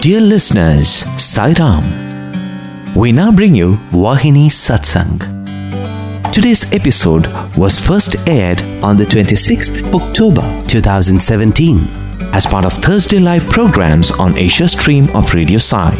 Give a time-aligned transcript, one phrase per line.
[0.00, 1.84] Dear listeners, Sai Ram.
[2.94, 5.18] We now bring you Vahini Satsang.
[6.32, 7.26] Today's episode
[7.56, 11.78] was first aired on the 26th October 2017
[12.32, 15.94] as part of Thursday live programs on Asia Stream of Radio Sai.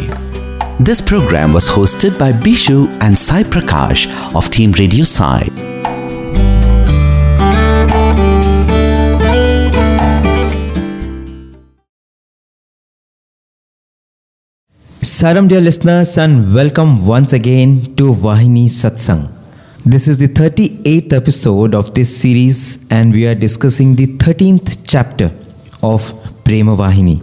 [0.79, 5.43] This program was hosted by Bishu and Sai Prakash of Team Radio Sai.
[15.03, 19.31] Saram, dear listeners, and welcome once again to Vahini Satsang.
[19.83, 25.31] This is the 38th episode of this series, and we are discussing the 13th chapter
[25.81, 27.17] of Prema Vahini.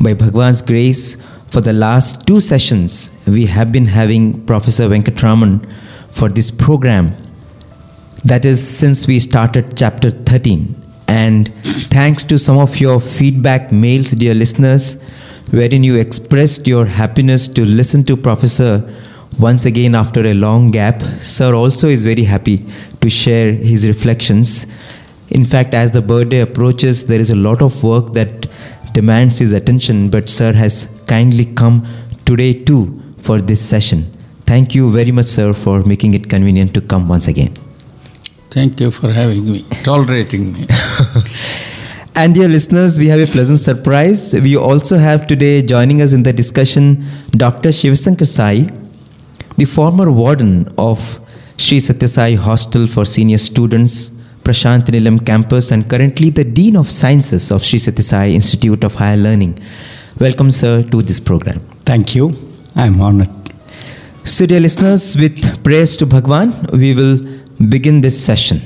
[0.00, 5.68] By Bhagwan's grace, for the last two sessions, we have been having Professor Venkataraman
[6.12, 7.16] for this program.
[8.24, 10.76] That is since we started chapter 13.
[11.08, 11.52] And
[11.90, 14.98] thanks to some of your feedback mails, dear listeners,
[15.50, 18.82] wherein you expressed your happiness to listen to Professor
[19.38, 21.00] once again after a long gap.
[21.20, 22.58] Sir also is very happy
[23.00, 24.66] to share his reflections.
[25.30, 28.46] In fact, as the birthday approaches, there is a lot of work that
[28.92, 31.86] demands his attention, but Sir has kindly come
[32.24, 34.10] today too for this session.
[34.46, 37.52] Thank you very much, Sir, for making it convenient to come once again.
[38.50, 40.66] Thank you for having me, tolerating me.
[42.18, 44.32] And dear listeners, we have a pleasant surprise.
[44.32, 47.68] We also have today joining us in the discussion Dr.
[47.68, 48.66] Shivasankar Sai,
[49.58, 50.98] the former warden of
[51.58, 54.12] Sri Sathya Sai Hostel for Senior Students,
[54.44, 58.94] Prasanthi Nilayam campus, and currently the Dean of Sciences of Sri Sathya Sai Institute of
[58.94, 59.58] Higher Learning.
[60.18, 61.58] Welcome, sir, to this program.
[61.90, 62.32] Thank you.
[62.74, 63.28] I'm honored.
[64.24, 67.20] So, dear listeners, with prayers to Bhagwan, we will
[67.68, 68.62] begin this session.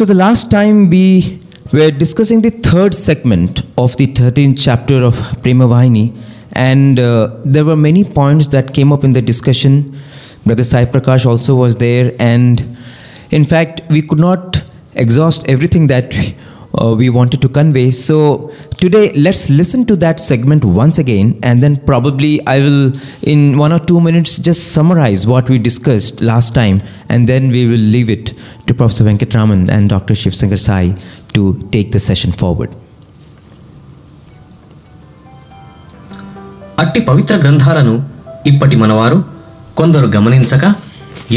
[0.00, 1.40] So, the last time we
[1.74, 6.16] were discussing the third segment of the 13th chapter of Prema Vahini,
[6.52, 9.94] and uh, there were many points that came up in the discussion.
[10.46, 12.64] Brother Sai Prakash also was there, and
[13.30, 16.14] in fact, we could not exhaust everything that
[16.74, 17.90] uh, we wanted to convey.
[17.90, 18.16] So
[18.76, 22.92] today, let's listen to that segment once again, and then probably I will,
[23.24, 27.66] in one or two minutes, just summarize what we discussed last time, and then we
[27.66, 28.34] will leave it
[28.66, 30.14] to Professor Venkataraman and Dr.
[30.14, 30.94] Shiv Sankar Sai
[31.34, 32.70] to take the session forward.
[36.82, 37.94] అట్టి పవిత్ర గ్రంథాలను
[38.50, 39.18] ఇప్పటి మనవారు
[39.78, 40.64] కొందరు గమనించక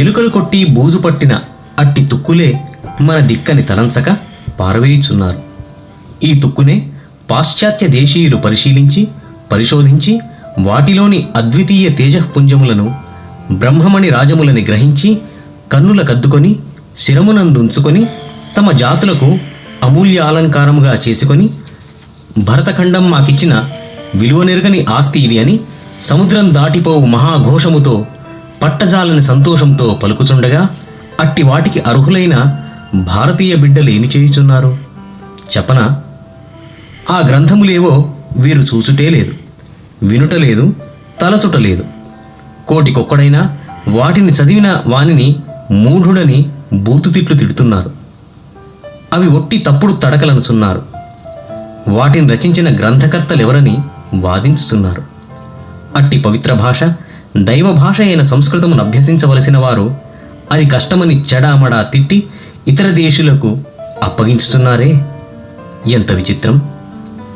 [0.02, 1.34] ఎలుకలు కొట్టి బూజు పట్టిన
[1.82, 2.48] అట్టి తుక్కులే
[3.08, 4.10] మన దిక్కని తలంచక
[4.64, 5.40] పారవేయుచున్నారు.
[6.24, 6.76] ఈ తుక్కునే
[7.32, 9.02] పాశ్చాత్య దేశీయులు పరిశీలించి
[9.52, 10.14] పరిశోధించి
[10.60, 12.86] వాటిలోని అద్వితీయ తేజఃపుంజములను
[13.52, 15.10] బ్రహ్మమణి రాజములని గ్రహించి
[15.72, 16.52] కన్నుల కద్దుకొని
[16.98, 18.02] శిరమునందుంచుకొని
[18.58, 19.30] తమ జాతులకు
[19.84, 21.48] అమూల్య అలంకారముగా చేసుకొని
[22.40, 23.54] భరతఖండం మాకిచ్చిన
[24.16, 25.56] విలువనెరగని ఆస్తి ఇది అని
[26.02, 27.96] సముద్రం దాటిపోవు మహాఘోషముతో
[28.62, 30.62] పట్టజాలని సంతోషంతో పలుకుచుండగా
[31.20, 32.36] అట్టి వాటికి అర్హులైన
[32.96, 34.78] భారతీయ బిడ్డలు ఏమి చేయుచున్నారు?
[35.58, 36.02] చెప్పనా?
[37.10, 39.32] ఆ గ్రంథములేవో వీరు చూచుటే లేదు
[40.04, 40.76] వినుట లేదు
[41.22, 41.84] తలచుట లేదు.
[42.68, 45.36] కోటికొక్కడైనా వాటిని చదివిన వానిని
[45.72, 47.92] మూఢుడని బూతుతిట్లు తిడుతున్నారు.
[49.14, 50.82] అవి ఒట్టి తప్పుడు తడకలనుచున్నారు.
[51.88, 53.78] వాటిని రచించిన గ్రంథకర్తలెవరని
[54.14, 55.04] వాదించుతున్నారు
[55.96, 56.84] అట్టి పవిత్ర భాష
[57.38, 59.96] దైవ భాష అయిన సంస్కృతమును అభ్యసించవలసిన వారు
[60.52, 62.28] అది కష్టమని చెడామడా తిట్టి
[62.68, 63.58] ఇతర దేశులకు
[64.04, 65.06] అప్పగించుతున్నారే?
[65.92, 66.62] ఎంత విచిత్రం.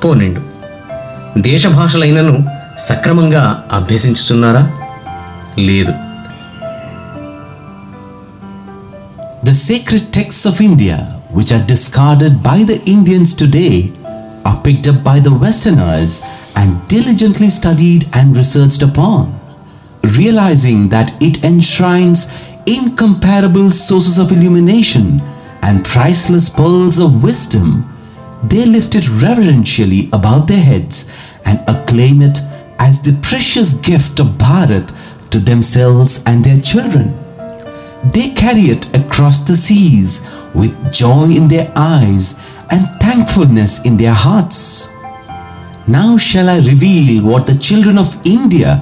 [0.06, 0.42] పోనిండు.
[1.40, 2.38] దేశ భాషలైనను
[2.80, 4.72] సక్రమంగా అభ్యసించుతున్నారా?
[5.60, 5.94] లేదు.
[9.46, 13.90] The secret texts of India which are discarded by the Indians today
[14.48, 16.22] are picked by the westerners
[16.58, 19.38] and diligently studied and researched upon
[20.18, 22.28] realizing that it enshrines
[22.68, 25.22] incomparable sources of illumination
[25.64, 27.86] and priceless pearls of wisdom,
[28.44, 31.12] they lift it reverentially above their heads
[31.46, 32.38] and acclaim it
[32.80, 34.94] as the precious gift of Bharat
[35.32, 37.14] to themselves and their children.
[38.14, 44.14] They carry it across the seas with joy in their eyes and thankfulness in their
[44.14, 44.94] hearts.
[45.88, 48.76] Now shall I reveal what the children of India,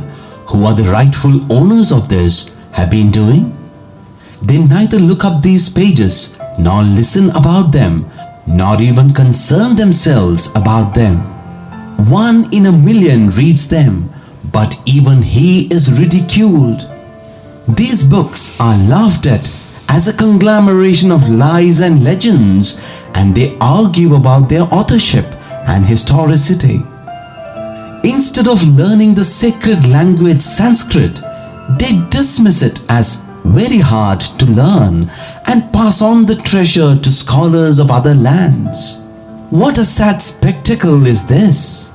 [0.47, 3.54] who are the rightful owners of this, have been doing?
[4.41, 8.09] They neither look up these pages, nor listen about them,
[8.47, 11.17] nor even concern themselves about them.
[12.09, 14.09] One in a million reads them,
[14.51, 16.81] but even he is ridiculed.
[17.67, 19.49] These books are laughed at
[19.89, 22.81] as a conglomeration of lies and legends,
[23.13, 25.25] and they argue about their authorship
[25.67, 26.81] and historicity.
[28.03, 31.21] Instead of learning the sacred language Sanskrit,
[31.79, 35.09] they dismiss it as very hard to learn
[35.47, 39.03] and pass on the treasure to scholars of other lands.
[39.49, 41.93] What a sad spectacle is this!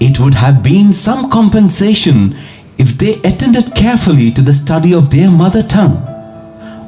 [0.00, 2.36] It would have been some compensation
[2.78, 6.00] if they attended carefully to the study of their mother tongue.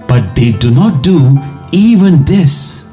[0.08, 1.38] But they do not do
[1.72, 2.88] even this.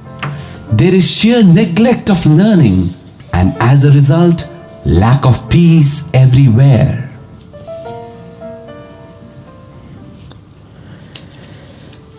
[0.72, 2.90] There is sheer neglect of learning,
[3.34, 4.52] and as a result,
[4.86, 7.13] lack of peace everywhere.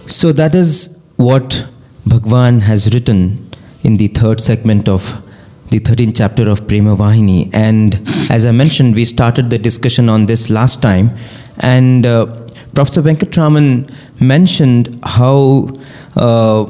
[0.07, 1.67] So that is what
[2.07, 3.51] Bhagwan has written
[3.83, 5.03] in the third segment of
[5.71, 7.49] the 13th chapter of Prema Vahini.
[7.55, 11.17] And as I mentioned, we started the discussion on this last time.
[11.61, 12.27] And uh,
[12.75, 13.91] Professor Venkataraman
[14.21, 15.69] mentioned how
[16.17, 16.65] uh,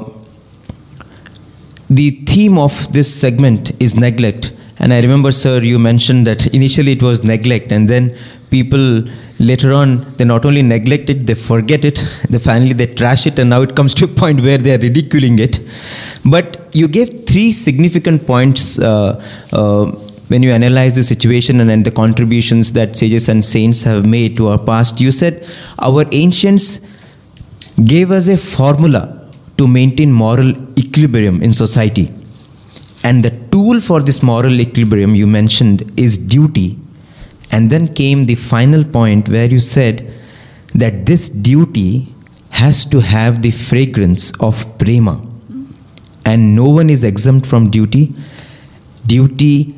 [1.89, 4.53] the theme of this segment is neglect.
[4.79, 8.11] And I remember, sir, you mentioned that initially it was neglect, and then
[8.49, 9.03] people
[9.39, 11.95] later on they not only neglect it, they forget it,
[12.29, 14.79] they finally they trash it, and now it comes to a point where they are
[14.79, 15.59] ridiculing it.
[16.25, 19.23] But you gave three significant points uh,
[19.53, 19.85] uh,
[20.27, 24.35] when you analyze the situation and, and the contributions that sages and saints have made
[24.37, 24.99] to our past.
[24.99, 25.47] You said
[25.79, 26.81] our ancients
[27.83, 32.11] gave us a formula to maintain moral equilibrium in society.
[33.03, 33.34] And the
[33.65, 36.77] tool for this moral equilibrium you mentioned is duty.
[37.51, 40.13] And then came the final point where you said
[40.73, 42.07] that this duty
[42.51, 45.21] has to have the fragrance of prema.
[46.25, 48.13] And no one is exempt from duty.
[49.05, 49.75] Duty,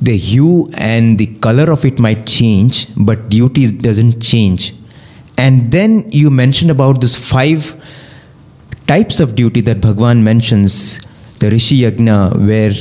[0.00, 4.74] the hue and the color of it might change, but duty doesn't change.
[5.38, 7.62] And then you mentioned about this five
[8.86, 11.00] types of duty that Bhagwan mentions,
[11.38, 12.72] the Rishi Yagna, where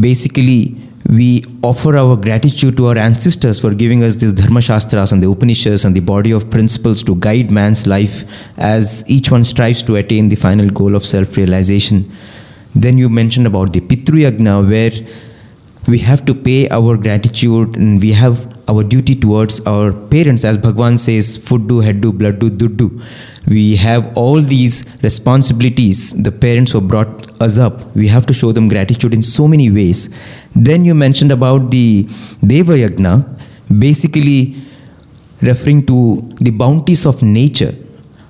[0.00, 0.76] basically
[1.08, 5.28] we offer our gratitude to our ancestors for giving us these Dharma Shastras and the
[5.28, 8.24] Upanishads and the body of principles to guide man's life
[8.58, 12.10] as each one strives to attain the final goal of self realization.
[12.74, 14.92] Then you mentioned about the Pitru Yagna, where
[15.88, 20.44] we have to pay our gratitude and we have our duty towards our parents.
[20.44, 22.88] As bhagwan says fuddu heddu blooddu duddu
[23.46, 26.12] we have all these responsibilities.
[26.12, 29.70] The parents who brought us up we have to show them gratitude in so many
[29.70, 30.10] ways.
[30.54, 32.06] Then you mentioned about the
[32.44, 33.14] deva yagna
[33.86, 34.56] basically
[35.42, 37.74] referring to the bounties of nature.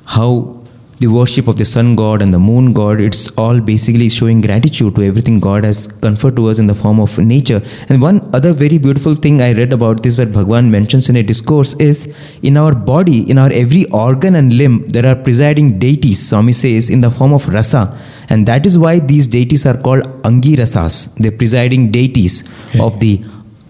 [0.06, 0.59] How
[1.02, 4.94] the worship of the sun god and the moon god it's all basically showing gratitude
[4.97, 8.52] to everything god has conferred to us in the form of nature and one other
[8.64, 11.99] very beautiful thing i read about this where bhagwan mentions in a discourse is
[12.43, 16.90] in our body in our every organ and limb there are presiding deities swami says
[16.90, 17.83] in the form of rasa
[18.28, 22.37] and that is why these deities are called angi rasas the presiding deities
[22.75, 22.83] Yeah.
[22.87, 23.12] of the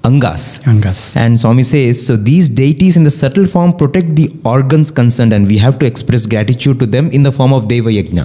[0.03, 1.15] angas Angas.
[1.17, 5.47] and Swami says, so these deities in the subtle form protect the organs concerned, and
[5.47, 8.25] we have to express gratitude to them in the form of Deva Yajna.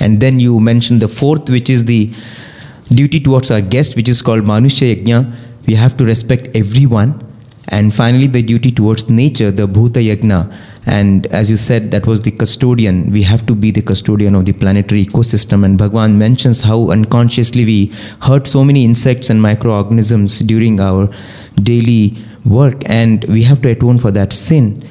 [0.00, 2.10] And then you mentioned the fourth, which is the
[2.88, 5.34] duty towards our guest, which is called Manusya Yajna.
[5.66, 7.29] We have to respect everyone.
[7.70, 10.52] And finally, the duty towards nature, the Bhuta Yajna.
[10.86, 13.12] And as you said, that was the custodian.
[13.12, 15.64] We have to be the custodian of the planetary ecosystem.
[15.64, 21.08] And Bhagwan mentions how unconsciously we hurt so many insects and microorganisms during our
[21.62, 24.82] daily work, and we have to atone for that sin.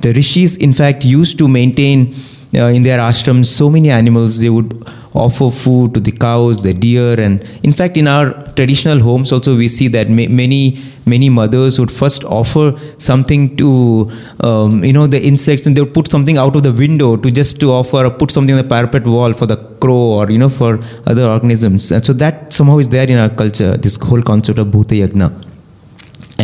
[0.00, 2.14] The rishis, in fact, used to maintain
[2.54, 4.40] uh, in their ashrams so many animals.
[4.40, 4.72] They would
[5.14, 9.56] offer food to the cows, the deer, and in fact, in our traditional homes also,
[9.56, 15.06] we see that ma- many many mothers would first offer something to um, you know
[15.06, 18.04] the insects, and they would put something out of the window to just to offer
[18.04, 21.24] or put something on the parapet wall for the crow or you know for other
[21.24, 21.90] organisms.
[21.92, 23.76] And so that somehow is there in our culture.
[23.76, 25.53] This whole concept of bhuta yagna.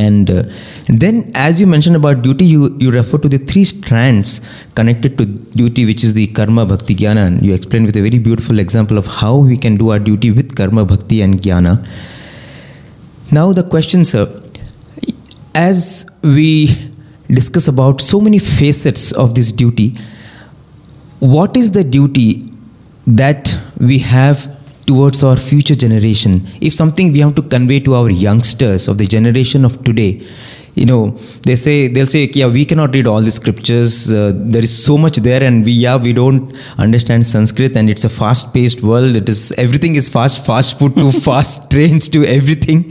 [0.06, 0.42] And uh,
[0.86, 4.40] then, as you mentioned about duty, you, you refer to the three strands
[4.74, 7.26] connected to duty, which is the karma, bhakti, jnana.
[7.26, 10.30] And you explain with a very beautiful example of how we can do our duty
[10.30, 11.74] with karma, bhakti, and jnana.
[13.32, 14.24] Now, the question, sir,
[15.54, 16.68] as we
[17.28, 19.96] discuss about so many facets of this duty,
[21.18, 22.42] what is the duty
[23.06, 24.59] that we have
[24.90, 29.06] towards our future generation, if something we have to convey to our youngsters of the
[29.16, 30.12] generation of today,
[30.74, 31.10] you know,
[31.46, 34.12] they say they'll say, yeah, we cannot read all the scriptures.
[34.12, 38.04] Uh, there is so much there, and we yeah we don't understand Sanskrit, and it's
[38.04, 39.16] a fast-paced world.
[39.16, 42.84] It is everything is fast, fast food to fast trains to everything.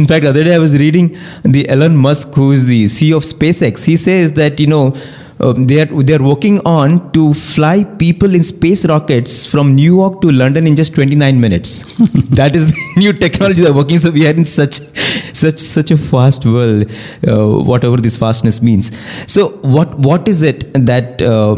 [0.00, 1.08] In fact, the other day I was reading
[1.44, 3.84] the Elon Musk, who is the CEO of SpaceX.
[3.84, 4.94] He says that you know
[5.40, 9.96] um, they are they are working on to fly people in space rockets from New
[9.96, 11.96] York to London in just 29 minutes.
[12.40, 13.98] that is the new technology they're working.
[13.98, 14.80] So we are in such
[15.42, 16.90] such such a fast world,
[17.26, 18.90] uh, whatever this fastness means.
[19.32, 21.56] So what what is it that uh,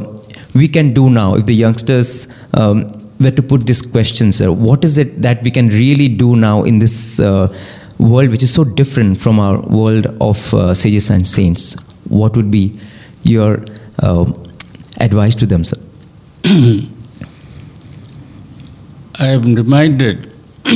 [0.54, 4.52] we can do now if the youngsters um, were to put this question, sir?
[4.52, 7.52] What is it that we can really do now in this uh,
[7.98, 11.76] world which is so different from our world of uh, sages and saints?
[12.08, 12.78] What would be
[13.22, 13.64] your
[13.98, 14.24] uh,
[15.00, 15.78] advice to them, sir?
[19.18, 20.26] I am reminded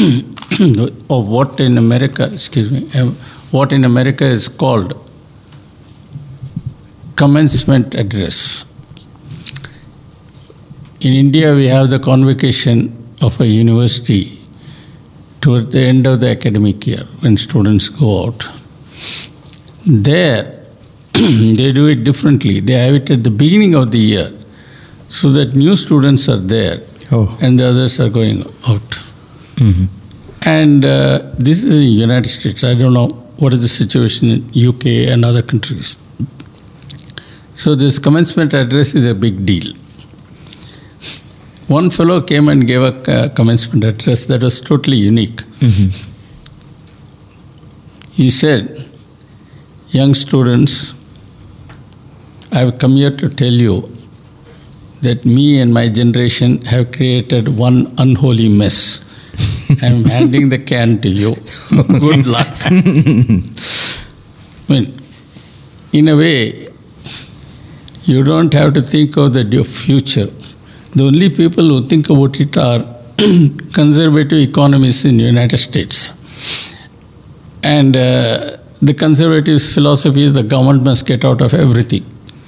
[1.10, 3.12] of what in America, excuse me, um,
[3.50, 4.94] what in America is called
[7.16, 8.64] commencement address.
[11.00, 14.38] In India, we have the convocation of a university
[15.40, 18.48] toward the end of the academic year when students go out.
[19.86, 20.55] There,
[21.58, 22.60] they do it differently.
[22.60, 24.30] They have it at the beginning of the year
[25.08, 26.78] so that new students are there
[27.12, 27.38] Oh.
[27.40, 28.82] and the others are going out.
[30.44, 32.62] And uh, this is in the United States.
[32.64, 33.08] I don't know
[33.38, 35.96] what is the situation in UK and other countries.
[37.54, 39.72] So this commencement address is a big deal.
[41.68, 45.40] One fellow came and gave a uh, commencement address that was totally unique.
[48.12, 48.84] He said,
[49.90, 50.94] Young students,
[52.56, 53.74] I have come here to tell you
[55.02, 58.78] that me and my generation have created one unholy mess.
[59.82, 61.34] I am handing the can to you.
[62.04, 62.54] Good luck.
[62.64, 62.70] I
[64.72, 64.86] mean,
[65.92, 66.68] in a way,
[68.04, 70.30] you don't have to think of the your future.
[70.94, 72.80] The only people who think about it are
[73.82, 76.10] conservative economists in the United States.
[77.62, 82.06] And uh, the conservative philosophy is the government must get out of everything.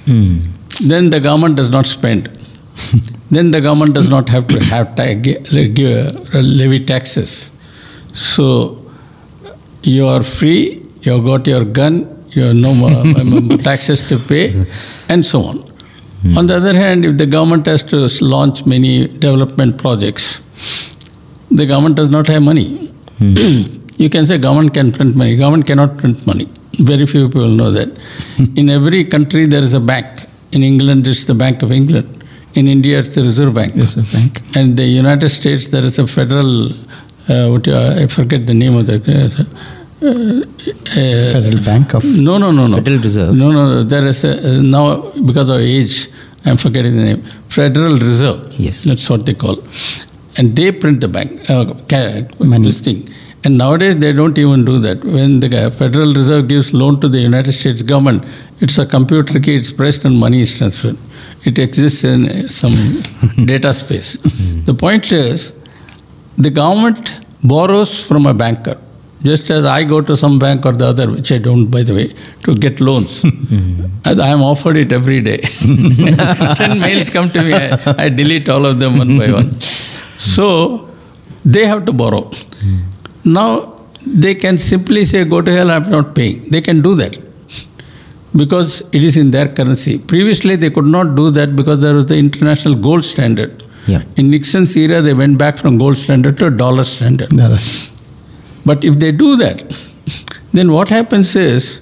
[0.09, 0.87] Hmm.
[0.87, 2.25] Then the government does not spend.
[3.31, 7.51] then the government does not have to have ta- give- uh, levy taxes.
[8.13, 8.45] So
[9.83, 11.95] you are free, you have got your gun,
[12.31, 14.45] you have no more taxes to pay,
[15.09, 15.57] and so on.
[15.57, 16.37] Hmm.
[16.39, 20.41] On the other hand, if the government has to launch many development projects,
[21.51, 22.87] the government does not have money.
[23.19, 23.35] Hmm.
[23.97, 25.35] you can say government can print money.
[25.35, 26.47] Government cannot print money.
[26.77, 27.89] Very few people know that.
[28.55, 30.07] In every country, there is a bank.
[30.51, 32.07] In England, it's the Bank of England.
[32.55, 33.75] In India, it's the Reserve Bank.
[33.75, 34.41] Reserve Bank.
[34.55, 38.75] And the United States, there is a federal, uh, what, uh, I forget the name
[38.75, 38.95] of the.
[38.95, 39.43] Uh,
[40.01, 40.43] uh,
[41.33, 42.77] Federal Bank of no, no, no, no.
[42.77, 43.35] Federal Reserve.
[43.35, 43.83] No, no, no.
[43.83, 46.07] There is a, uh, now, because of age,
[46.45, 47.21] I'm forgetting the name.
[47.49, 48.53] Federal Reserve.
[48.57, 48.83] Yes.
[48.83, 49.57] That's what they call.
[50.37, 52.67] And they print the bank, uh, ca- Money.
[52.67, 53.09] this thing.
[53.45, 55.03] And nowadays, they don't even do that.
[55.03, 58.25] When the Federal Reserve gives loan to the United States government,
[58.59, 60.97] it's a computer key, it's pressed and money is transferred.
[61.45, 62.73] It exists in some
[63.45, 64.17] data space.
[64.65, 65.53] The point is,
[66.37, 68.77] the government borrows from a banker.
[69.23, 71.93] Just as I go to some bank or the other, which I don't, by the
[71.93, 73.23] way, to get loans.
[74.05, 75.37] I am offered it every day.
[76.55, 79.59] Ten mails come to me, I, I delete all of them one by one.
[79.59, 80.89] So
[81.43, 82.31] they have to borrow.
[83.25, 86.49] Now they can simply say, Go to hell, I'm not paying.
[86.49, 87.17] They can do that
[88.35, 89.97] because it is in their currency.
[89.97, 93.63] Previously, they could not do that because there was the international gold standard.
[93.87, 94.03] Yeah.
[94.17, 97.29] In Nixon's era, they went back from gold standard to dollar standard.
[97.29, 97.89] Dallas.
[98.65, 99.63] But if they do that,
[100.53, 101.81] then what happens is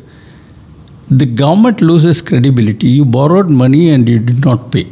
[1.10, 2.88] the government loses credibility.
[2.88, 4.88] You borrowed money and you did not pay.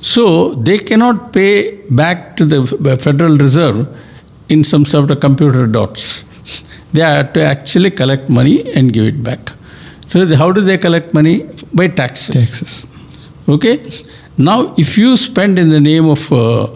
[0.00, 2.66] So they cannot pay back to the
[3.00, 3.86] Federal Reserve
[4.54, 6.04] in some sort of computer dots.
[6.94, 9.42] They have to actually collect money and give it back.
[10.06, 11.36] So how do they collect money?
[11.78, 12.34] By taxes.
[12.34, 12.86] Taxes.
[13.48, 13.76] Okay?
[14.36, 16.66] Now, if you spend in the name of uh,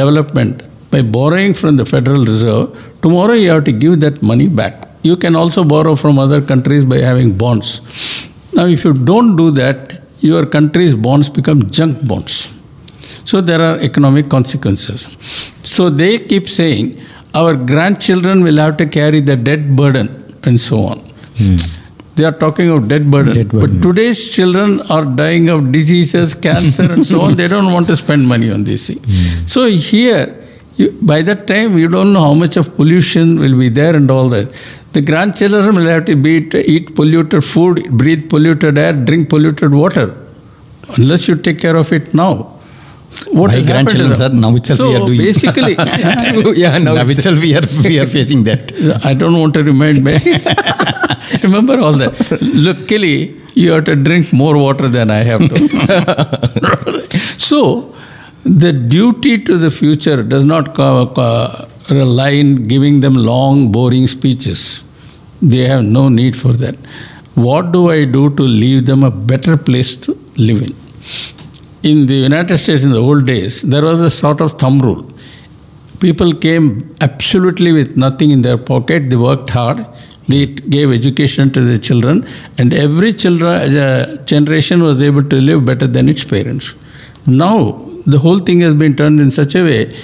[0.00, 2.66] development by borrowing from the Federal Reserve,
[3.02, 4.74] tomorrow you have to give that money back.
[5.02, 8.28] You can also borrow from other countries by having bonds.
[8.54, 12.54] Now, if you don't do that, your country's bonds become junk bonds.
[13.24, 15.43] So there are economic consequences.
[15.64, 17.00] So they keep saying
[17.34, 20.08] our grandchildren will have to carry the debt burden
[20.44, 20.98] and so on.
[21.38, 21.56] Hmm.
[22.16, 23.34] They are talking of debt burden.
[23.34, 23.80] Debt burden.
[23.80, 27.34] But today's children are dying of diseases, cancer, and so on.
[27.42, 29.00] They don't want to spend money on this thing.
[29.04, 29.46] Hmm.
[29.46, 30.26] So here,
[30.76, 34.10] You, by that time, you don't know how much of pollution will be there and
[34.10, 34.48] all that.
[34.92, 40.16] The grandchildren will have to be, eat polluted food, breathe polluted air, drink polluted water,
[40.96, 42.53] unless you take care of it now.
[43.38, 44.18] What My has happened grandchildren, them?
[44.18, 45.18] sir, now itself so we are doing.
[45.18, 45.74] basically,
[46.62, 48.72] yeah, now now it's- itself we are we are facing that.
[49.10, 50.16] I don't want to remind me.
[51.42, 52.14] Remember all that.
[52.66, 53.16] Look, Kelly,
[53.54, 55.56] you have to drink more water than I have to.
[57.48, 57.94] so,
[58.44, 64.06] the duty to the future does not co- co- rely in giving them long, boring
[64.06, 64.84] speeches.
[65.40, 66.76] They have no need for that.
[67.34, 70.74] What do I do to leave them a better place to live in?
[71.90, 75.02] In the United States in the old days, there was a sort of thumb rule.
[76.00, 76.66] People came
[77.00, 79.10] absolutely with nothing in their pocket.
[79.10, 79.84] They worked hard.
[80.26, 82.26] They gave education to the children.
[82.58, 86.74] And every children uh, generation was able to live better than its parents.
[87.26, 87.56] Now
[88.06, 89.94] the whole thing has been turned in such a way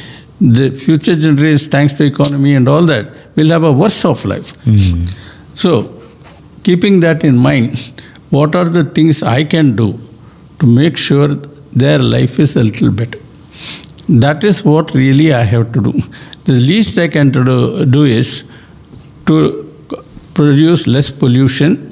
[0.40, 4.52] the future generations thanks to economy and all that will have a worse of life.
[5.54, 6.00] So
[6.62, 7.78] keeping that in mind
[8.30, 9.98] what are the things i can do
[10.60, 11.28] to make sure
[11.72, 13.18] their life is a little better
[14.18, 15.92] that is what really I have to do.
[16.44, 18.44] The least I can do, do is
[19.26, 19.66] to
[20.34, 21.90] produce less pollution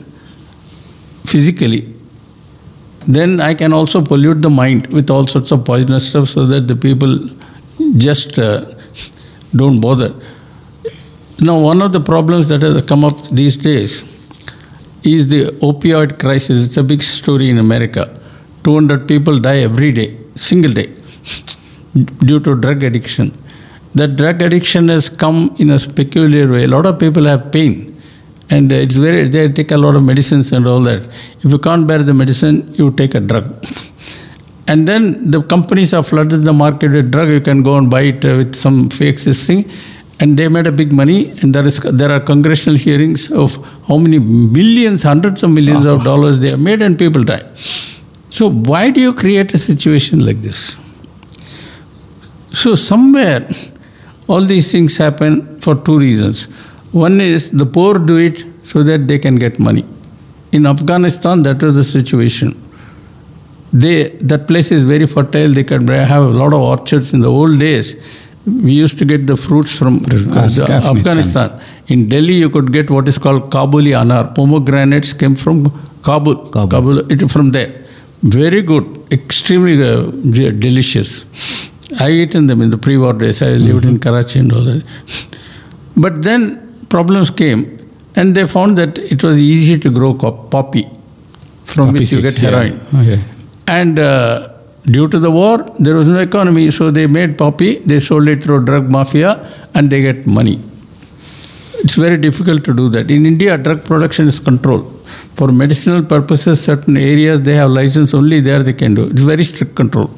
[1.25, 1.95] physically.
[3.07, 6.67] Then I can also pollute the mind with all sorts of poisonous stuff so that
[6.67, 7.19] the people
[7.97, 8.65] just uh,
[9.55, 10.13] don't bother.
[11.41, 14.03] Now, one of the problems that has come up these days
[15.05, 16.67] is the opioid crisis.
[16.67, 18.19] It's a big story in America.
[18.65, 20.89] 200 people die every day, single day
[22.29, 23.33] due to drug addiction.
[23.95, 26.65] That drug addiction has come in a peculiar way.
[26.65, 28.01] A lot of people have pain,
[28.51, 31.03] and it's very they take a lot of medicines and all that.
[31.45, 33.47] If you can't bear the medicine, you take a drug.
[34.71, 37.31] And then the companies have flooded the market with drug.
[37.31, 39.65] You can go and buy it uh, with some fake thing,
[40.21, 41.31] and they made a big money.
[41.41, 43.57] And there is there are congressional hearings of
[43.89, 47.45] how many millions, hundreds of millions of dollars they have made, and people die.
[48.31, 50.77] So why do you create a situation like this?
[52.53, 53.49] So, somewhere
[54.29, 56.45] all these things happen for two reasons.
[56.93, 59.85] One is the poor do it so that they can get money.
[60.53, 62.57] In Afghanistan, that was the situation.
[63.73, 67.13] They, that place is very fertile, they can have a lot of orchards.
[67.13, 70.97] In the old days, we used to get the fruits from uh, Afghanistan.
[70.97, 71.61] Afghanistan.
[71.89, 74.35] In Delhi, you could get what is called Kabuli anar.
[74.35, 75.71] Pomegranates came from
[76.03, 76.49] Kabul.
[76.51, 77.11] Kabul.
[77.13, 77.88] it from there.
[78.23, 80.11] Very good, extremely uh,
[80.51, 81.71] delicious.
[82.01, 83.43] I eaten them in the pre-war days.
[83.43, 84.85] I lived in Karachi and all that.
[85.97, 87.79] But then problems came,
[88.17, 90.87] and they found that it was easy to grow poppy,
[91.65, 92.51] from Poppy which you get seeds, yeah.
[92.51, 92.81] heroin.
[92.95, 93.23] Okay.
[93.69, 94.49] And uh,
[94.83, 98.43] due to the war, there was no economy, so they made poppy, they sold it
[98.43, 100.61] through drug mafia, and they get money.
[101.75, 103.11] It's very difficult to do that.
[103.11, 104.98] In India, drug production is controlled.
[105.39, 109.05] For medicinal purposes, certain areas they have license only there they can do.
[109.13, 110.09] It's very strict control.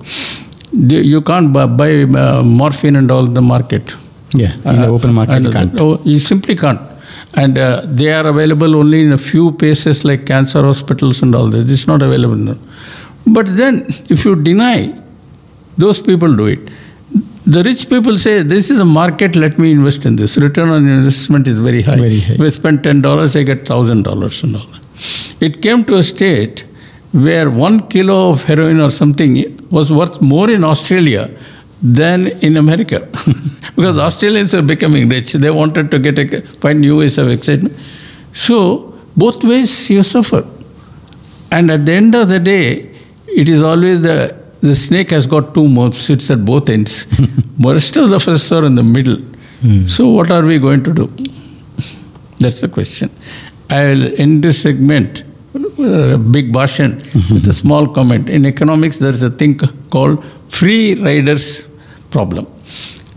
[1.12, 3.94] You can't buy uh, morphine and all in the market.
[4.42, 5.72] Yeah, in the Uh, open market you can't.
[5.84, 6.80] Oh, you simply can't.
[7.42, 11.48] And uh, they are available only in a few places like cancer hospitals and all
[11.54, 11.68] that.
[11.76, 12.40] It's not available.
[12.48, 12.56] now.
[13.38, 13.74] But then,
[14.14, 14.76] if you deny,
[15.84, 16.62] those people do it.
[17.46, 20.36] The rich people say, This is a market, let me invest in this.
[20.48, 21.96] Return on investment is very high.
[22.08, 22.34] Very high.
[22.34, 24.79] If I spend $10, I get $1,000 and all that.
[25.40, 26.64] It came to a state
[27.12, 31.30] where one kilo of heroin or something was worth more in Australia
[31.82, 33.00] than in America.
[33.76, 35.32] because Australians are becoming rich.
[35.32, 37.74] They wanted to get a, find new ways of excitement.
[38.32, 40.46] So, both ways you suffer.
[41.50, 42.94] And at the end of the day,
[43.26, 47.06] it is always the, the snake has got two mouths, it's at both ends.
[47.58, 49.16] Most of the us are in the middle.
[49.16, 49.86] Hmm.
[49.88, 51.06] So, what are we going to do?
[52.38, 53.10] That's the question.
[53.68, 56.92] I will end this segment, uh, big bhashan,
[57.30, 58.28] with a small comment.
[58.28, 59.58] In economics, there is a thing
[59.90, 61.66] called free riders
[62.10, 62.46] problem.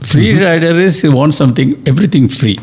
[0.01, 2.57] Free rider is he wants something, everything free.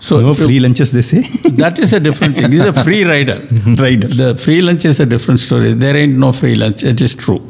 [0.00, 1.20] So No if you- free lunches, they say.
[1.56, 2.50] that is a different thing.
[2.50, 3.34] This is a free rider.
[3.82, 4.06] Rider.
[4.08, 5.72] The free lunch is a different story.
[5.72, 6.84] There ain't no free lunch.
[6.84, 7.42] It is true.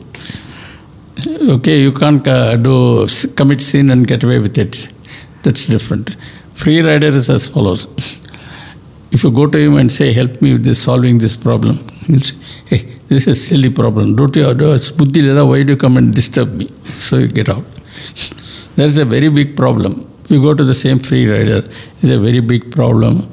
[1.26, 4.88] Okay, you can't uh, do commit sin and get away with it.
[5.42, 6.14] That's different.
[6.54, 7.86] Free rider is as follows.
[9.10, 12.20] If you go to him and say, "Help me with this solving this problem," he'll
[12.20, 12.36] say,
[12.70, 14.14] "Hey, this is a silly problem.
[14.16, 14.48] Don't you?
[14.72, 17.64] it's uh, buddhi leda, Why do you come and disturb me?" So you get out.
[18.76, 20.06] There's a very big problem.
[20.28, 21.62] You go to the same free rider.
[22.00, 23.26] It's a very big problem.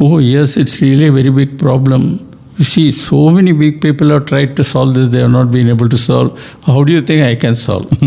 [0.00, 2.25] Oh yes, it's really a very big problem.
[2.58, 5.68] You see, so many big people have tried to solve this, they have not been
[5.68, 6.40] able to solve.
[6.64, 7.84] How do you think I can solve?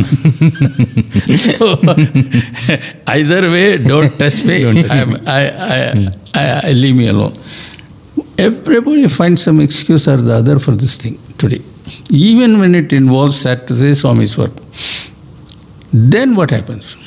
[1.36, 1.78] so,
[3.08, 4.66] either way, don't touch me.
[4.90, 5.42] I'm- I,
[5.76, 7.34] I, I, I, leave me alone.
[8.40, 11.62] Everybody finds some excuse or the other for this thing today.
[12.10, 14.54] Even when it involves, say, Swami's work.
[15.94, 16.98] Then what happens?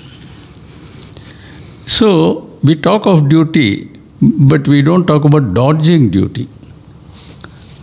[1.87, 6.47] So, we talk of duty, but we don't talk about dodging duty.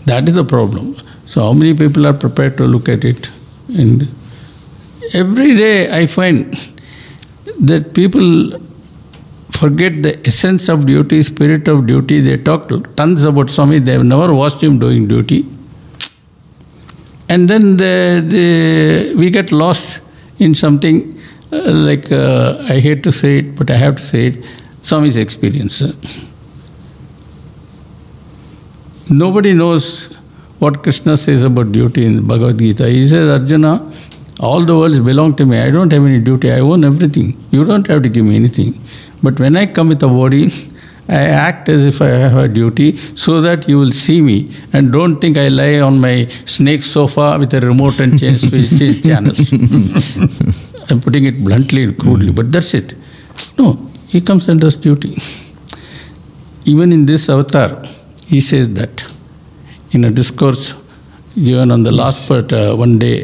[0.09, 0.95] That is the problem.
[1.27, 3.29] So, how many people are prepared to look at it?
[3.77, 4.07] And
[5.13, 6.53] every day I find
[7.61, 8.57] that people
[9.51, 12.21] forget the essence of duty, spirit of duty.
[12.21, 15.45] They talk tons about Swami, they have never watched him doing duty.
[17.29, 20.01] And then the, the, we get lost
[20.39, 21.19] in something
[21.51, 24.45] uh, like, uh, I hate to say it, but I have to say it
[24.81, 25.83] Swami's experience.
[29.09, 30.07] Nobody knows
[30.59, 32.87] what Krishna says about duty in Bhagavad Gita.
[32.87, 33.91] He says, Arjuna,
[34.39, 35.57] all the worlds belong to me.
[35.59, 36.51] I don't have any duty.
[36.51, 37.35] I own everything.
[37.49, 38.79] You don't have to give me anything.
[39.23, 40.47] But when I come with a body,
[41.09, 44.51] I act as if I have a duty so that you will see me.
[44.73, 49.03] And don't think I lie on my snake sofa with a remote and change, change
[49.03, 49.51] channels.
[50.91, 52.93] I'm putting it bluntly and crudely, but that's it.
[53.57, 53.73] No,
[54.07, 55.15] he comes and does duty.
[56.65, 57.83] Even in this avatar,
[58.31, 59.05] he says that
[59.91, 60.63] in a discourse
[61.35, 63.17] given on the last part, uh, one day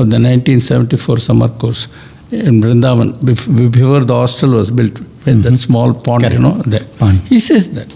[0.00, 1.88] of the 1974 summer course
[2.30, 6.34] in Vrindavan, bef- before the hostel was built, with that small pond, Correct.
[6.34, 6.84] you know, there.
[6.98, 7.18] Pond.
[7.32, 7.90] He says that.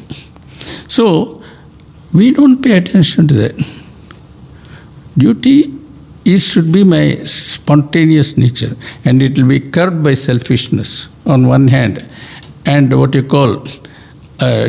[0.97, 1.43] So,
[2.13, 3.57] we don't pay attention to that.
[5.19, 5.73] Duty
[6.25, 11.69] is should be my spontaneous nature, and it will be curbed by selfishness on one
[11.69, 12.05] hand,
[12.67, 13.65] and what you call
[14.41, 14.69] uh,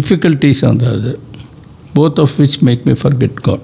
[0.00, 1.14] difficulties on the other,
[1.94, 3.60] both of which make me forget God.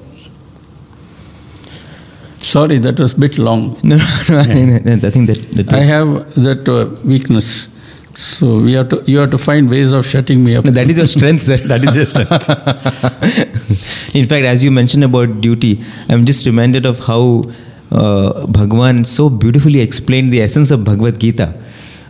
[2.38, 3.76] Sorry, that was a bit long.
[3.84, 7.68] No, no, I, I think that, that I have that uh, weakness,
[8.16, 9.02] so we have to.
[9.06, 10.64] You have to find ways of shutting me up.
[10.64, 11.56] No, that is your strength, sir.
[11.56, 12.32] That is your strength.
[14.14, 17.44] In fact, as you mentioned about duty, I'm just reminded of how
[17.90, 21.54] uh, Bhagwan so beautifully explained the essence of Bhagavad Gita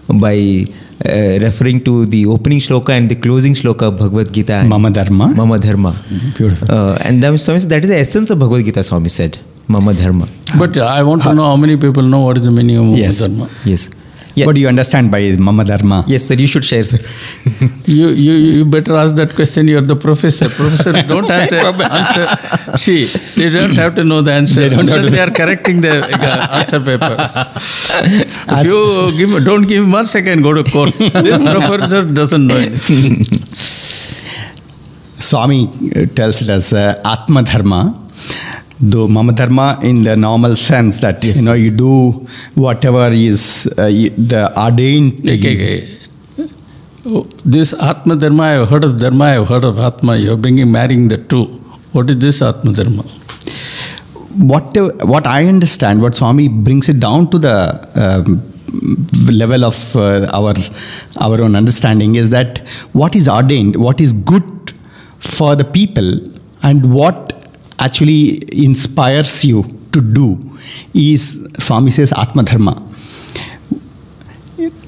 [0.09, 0.65] by
[1.07, 4.55] uh, referring to the opening shloka and the closing shloka of Bhagavad Gita.
[4.55, 5.29] and Mama Dharma.
[5.29, 5.95] Mama Dharma.
[6.37, 6.71] Beautiful.
[6.71, 9.39] Uh, and that, Swami that is the essence of Bhagavad Gita, Swami said.
[9.69, 10.27] Mama Dharma.
[10.59, 13.19] But I want to know how many people know what is the meaning of Yes.
[13.19, 13.49] Dharma.
[13.65, 13.91] Yes.
[14.35, 14.47] Yeah.
[14.47, 16.05] What do you understand by Mama Dharma?
[16.07, 16.99] Yes, sir, you should share, sir.
[17.89, 19.67] You, you, you better ask that question.
[19.67, 20.45] You're the professor.
[20.45, 22.77] Professor don't have to answer.
[22.77, 23.05] See,
[23.41, 24.61] they don't have to know the answer.
[24.61, 27.17] They don't have they are correcting the uh, answer paper.
[28.61, 30.93] if you give, don't give me one second, go to court.
[30.99, 33.25] This professor doesn't know anything.
[35.19, 37.95] Swami uh, tells it as uh, Atma Dharma.
[38.81, 41.95] Though Mama Dharma in the normal sense that you know you do
[42.55, 45.63] whatever is uh, you- the ordained Okay, you.
[45.63, 45.95] okay.
[47.11, 50.17] Oh, This Atma Dharma, I have heard of Dharma, I have heard of Atma.
[50.17, 51.47] You're bringing, marrying the two.
[51.93, 53.03] What is this Atma Dharma?
[54.51, 54.77] what
[55.13, 57.57] what I understand, what Swami brings it down to the
[57.97, 58.43] um,
[59.33, 60.55] level of uh, our
[61.21, 62.59] our own understanding is that
[62.93, 64.73] what is ordained, what is good
[65.19, 66.11] for the people,
[66.63, 67.33] and what
[67.79, 69.63] actually inspires you
[69.93, 70.27] to do
[70.95, 72.75] is Swami says Atma Dharma.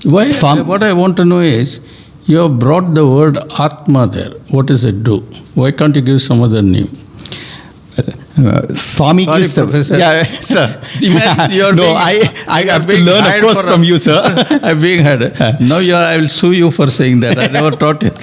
[0.04, 0.32] Why?
[0.32, 1.80] Farm- what I want to know is,
[2.26, 4.30] you have brought the word Atma there.
[4.50, 5.18] What does it do?
[5.54, 6.88] Why can't you give some other name?
[8.38, 9.98] Uh, Swami Sorry, gives Professor.
[9.98, 10.66] yeah, sir.
[11.02, 14.20] No, being- I I have to learn, of course, from a- you, sir.
[14.62, 15.22] I'm being heard.
[15.60, 17.38] Now you are, I will sue you for saying that.
[17.38, 18.16] I never taught it.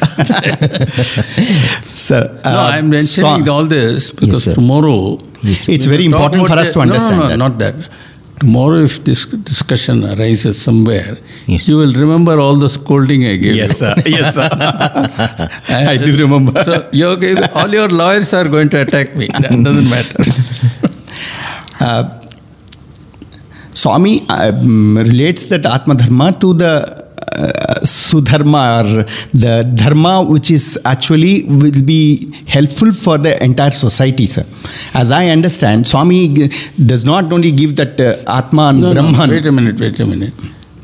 [1.85, 4.51] sir, no, uh, I'm mentioning all this because sir.
[4.53, 5.19] tomorrow.
[5.43, 7.37] It's very important for us to understand No, no, that.
[7.37, 7.75] not that.
[8.39, 11.67] Tomorrow, if this discussion arises somewhere, Yes.
[11.67, 13.55] you will remember all the scolding I gave.
[13.55, 13.77] Yes, you.
[13.77, 13.93] sir.
[14.05, 14.49] Yes, sir.
[15.93, 16.63] I do remember.
[16.63, 16.87] So
[17.55, 19.27] all your lawyers are going to attack me.
[19.27, 20.23] That doesn't matter.
[21.79, 22.09] Uh,
[23.71, 27.06] Swami um, relates that Atma Dharma to the uh,
[27.83, 29.03] Sudharma or
[29.43, 32.01] the Dharma which is actually will be
[32.47, 34.43] helpful for the entire society, sir.
[34.93, 36.49] As I understand, Swami
[36.91, 39.29] does not only give that uh, Atma and No, no, Brahman.
[39.29, 40.33] wait a minute, wait a minute.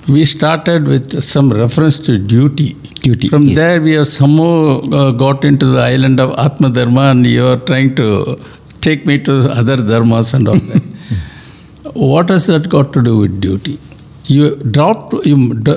[0.07, 2.75] We started with some reference to duty.
[3.01, 3.55] Duty, From yes.
[3.57, 7.57] there, we have somehow uh, got into the island of Atma Dharma, and you are
[7.57, 8.07] trying to
[8.81, 10.83] take me to other dharmas and all that.
[11.93, 13.77] what has that got to do with duty?
[14.25, 15.35] You dropped, you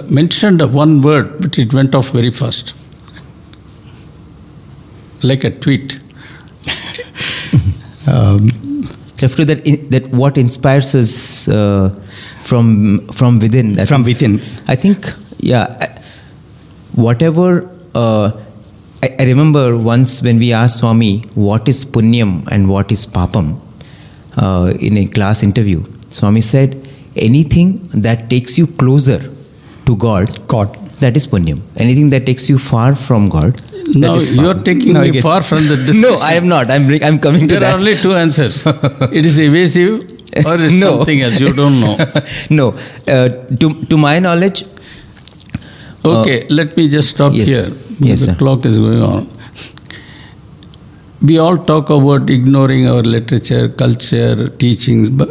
[0.09, 2.75] mentioned one word, but it went off very fast.
[5.23, 5.99] Like a tweet.
[8.09, 8.47] Um,
[9.21, 11.89] left to that, that what inspires us uh,
[12.45, 14.41] from from within I From think- within.
[14.69, 15.05] i think
[15.41, 15.67] yeah
[16.95, 18.31] whatever uh,
[19.03, 23.61] I, I remember once when we asked swami what is punyam and what is papam
[24.37, 26.86] uh, in a class interview swami said
[27.29, 27.69] anything
[28.07, 29.21] that takes you closer
[29.87, 30.69] to god God.
[31.05, 34.93] that is punyam anything that takes you far from god that Now you are taking
[34.95, 36.01] Now me get- far from the discussion.
[36.07, 37.61] no i am not i'm bring- i'm coming to that.
[37.65, 38.57] There are only two answers.
[39.19, 39.93] it is evasive
[40.49, 40.89] or it's No.
[40.97, 41.37] something else.
[41.45, 41.95] You don't know.
[42.61, 42.67] no
[43.15, 43.29] uh,
[43.61, 44.65] to to my knowledge
[46.15, 47.49] Okay, let me just stop yes.
[47.53, 47.69] here.
[48.09, 48.35] Yes, the sir.
[48.43, 49.27] clock is going on.
[51.31, 55.31] We all talk about ignoring our literature, culture, teachings, but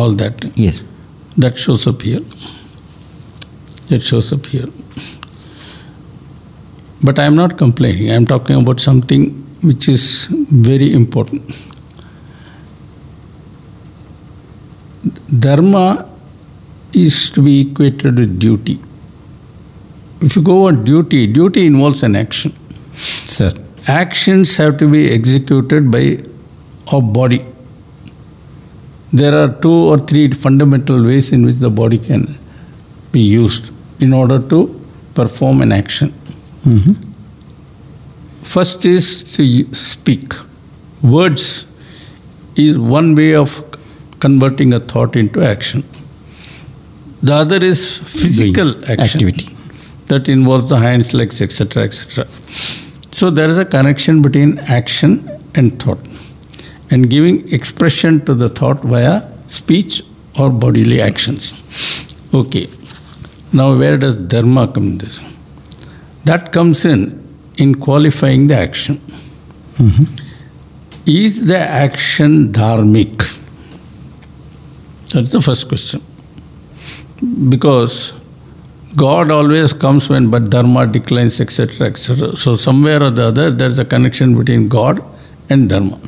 [0.00, 0.44] all that.
[0.66, 0.82] yes
[1.36, 2.20] That shows up here.
[3.88, 4.66] That shows up here.
[7.02, 8.10] But I am not complaining.
[8.10, 9.30] I am talking about something
[9.62, 11.68] which is very important.
[15.38, 16.08] Dharma
[16.92, 18.78] is to be equated with duty.
[20.20, 22.52] If you go on duty, duty involves an action.
[22.92, 23.50] Sir.
[23.88, 26.18] Actions have to be executed by
[26.92, 27.44] a body.
[29.12, 32.34] There are two or three fundamental ways in which the body can
[33.12, 33.70] be used
[34.00, 34.58] in order to
[35.14, 36.08] perform an action.
[36.64, 36.92] Mm-hmm.
[38.42, 40.32] First is to speak.
[41.02, 41.66] Words
[42.56, 43.50] is one way of
[44.20, 45.82] converting a thought into action.
[47.22, 49.56] The other is physical Doing action activity.
[50.08, 52.26] that involves the hands, legs, etc., etc.
[53.12, 55.98] So there is a connection between action and thought,
[56.92, 59.14] and giving expression to the thought via
[59.48, 60.02] speech
[60.38, 61.54] or bodily actions.
[62.40, 62.68] Okay.
[63.52, 65.20] Now where does dharma come in this?
[66.24, 67.02] That comes in
[67.56, 68.96] in qualifying the action.
[69.78, 70.04] Mm-hmm.
[71.06, 73.16] Is the action dharmic?
[75.12, 76.00] That's the first question.
[77.48, 78.12] Because
[78.96, 82.36] God always comes when but dharma declines, etc., etc.
[82.36, 85.02] So somewhere or the other, there's a connection between God
[85.50, 85.98] and dharma.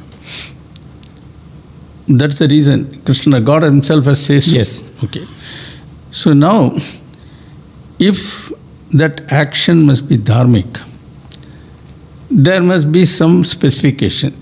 [2.09, 4.57] That's the reason Krishna, God Himself has said so.
[4.57, 5.05] Yes.
[5.05, 5.27] Okay.
[6.11, 6.77] So now,
[7.99, 8.53] if
[8.93, 10.81] that action must be dharmic,
[12.31, 14.33] there must be some specification.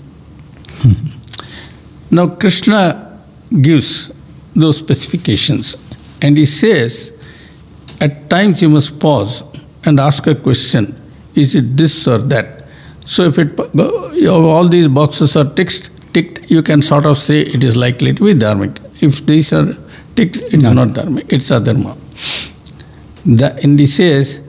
[0.81, 2.15] Hmm.
[2.15, 3.21] now, Krishna
[3.61, 4.11] gives
[4.55, 5.75] those specifications
[6.21, 7.11] and he says,
[8.01, 9.43] at times you must pause
[9.85, 10.95] and ask a question
[11.35, 12.65] is it this or that?
[13.05, 13.59] So, if it
[14.29, 18.23] all these boxes are ticked, ticked, you can sort of say it is likely to
[18.25, 18.77] be dharmic.
[19.01, 19.67] If these are
[20.15, 20.73] ticked, it's No.
[20.73, 21.95] not dharmic, it's adharma.
[23.25, 24.39] The, and he says,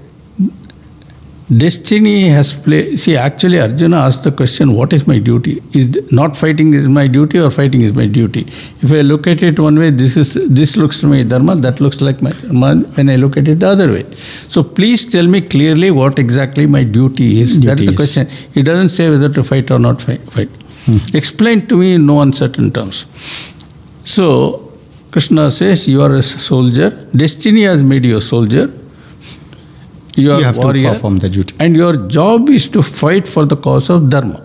[1.59, 2.98] destiny has played.
[2.98, 5.62] See, actually, Arjuna asked the question, What is my duty?
[5.74, 8.40] Is not fighting is my duty or fighting is my duty?
[8.87, 11.81] If I look at it one way, this is this looks to me dharma, that
[11.81, 14.05] looks like my dharma when I look at it the other way.
[14.55, 17.61] So please tell me clearly what exactly my duty is.
[17.61, 17.96] That's Duty the is.
[17.96, 18.29] question.
[18.55, 20.20] He doesn't say whether to fight or not fight.
[20.33, 20.48] fight.
[21.14, 23.07] Explain to me in no uncertain terms.
[24.05, 24.73] So
[25.11, 26.90] Krishna says, You are a soldier.
[27.14, 28.70] Destiny has made you a soldier.
[30.16, 31.55] You are You have to perform the duty.
[31.59, 34.42] And your job is to fight for the cause of Dharma.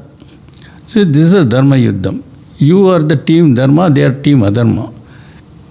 [0.88, 2.24] So this is a Dharma Yuddham.
[2.58, 4.94] You are the team Dharma, they are team Adharma.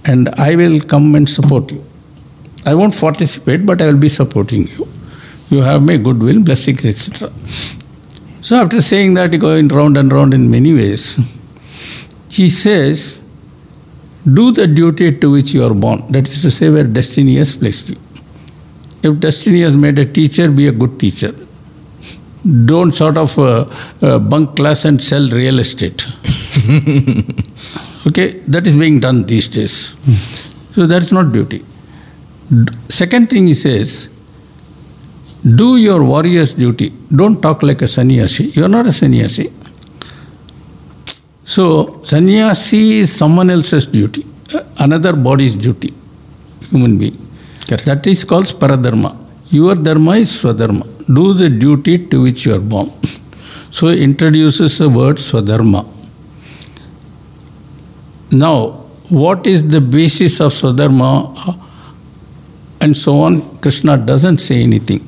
[0.04, 1.82] And I will come and support you.
[2.64, 4.86] I won't participate, but I will be supporting you.
[5.50, 7.30] You have my goodwill, blessings, etc.
[8.40, 11.16] So after saying that, going round and round in many ways,
[12.30, 13.20] he says,
[14.32, 16.10] do the duty to which you are born.
[16.12, 17.96] That is to say, where destiny has placed you.
[19.02, 21.34] If destiny has made a teacher, be a good teacher.
[22.64, 23.64] Don't sort of uh,
[24.02, 26.06] uh, bunk class and sell real estate.
[28.06, 29.96] okay, that is being done these days.
[30.74, 31.64] So that's not duty.
[32.88, 34.10] Second thing he says,
[35.56, 36.92] do your warrior's duty.
[37.14, 38.44] Don't talk like a sannyasi.
[38.54, 39.52] You are not a sannyasi.
[41.44, 44.26] So, sannyasi is someone else's duty,
[44.78, 45.94] another body's duty,
[46.70, 47.16] human being.
[47.68, 49.16] That is called paradharma.
[49.50, 50.84] Your dharma is swadharma.
[51.14, 52.90] Do the duty to which you are born.
[53.70, 55.86] So, he introduces the word swadharma.
[58.32, 58.70] Now,
[59.10, 61.58] what is the basis of swadharma
[62.80, 63.58] and so on?
[63.60, 65.07] Krishna doesn't say anything.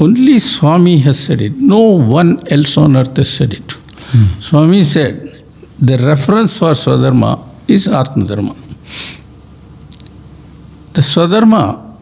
[0.00, 1.52] Only Swami has said it.
[1.56, 3.76] No one else on earth has said it.
[4.38, 5.42] Swami said
[5.80, 8.54] the reference for Swadharma is Atmadharma.
[10.92, 11.96] The Swadharma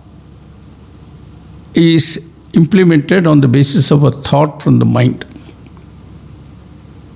[1.74, 2.22] is
[2.52, 5.24] implemented on the basis of a thought from the mind.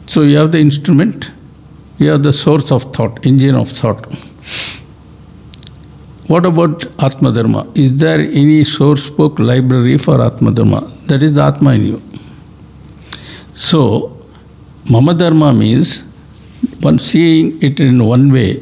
[0.06, 1.30] So you have the instrument,
[1.98, 4.06] you have the source of thought, engine of thought.
[6.28, 7.70] What about Atma Dharma?
[7.76, 10.80] Is there any source book, library for Atma Dharma?
[11.06, 12.02] That is the Atma in you.
[13.54, 14.26] So,
[14.90, 16.02] Mama Dharma means
[16.80, 18.60] one seeing it in one way,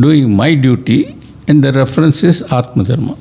[0.00, 1.14] doing my duty,
[1.48, 3.14] and the reference is Atma Dharma.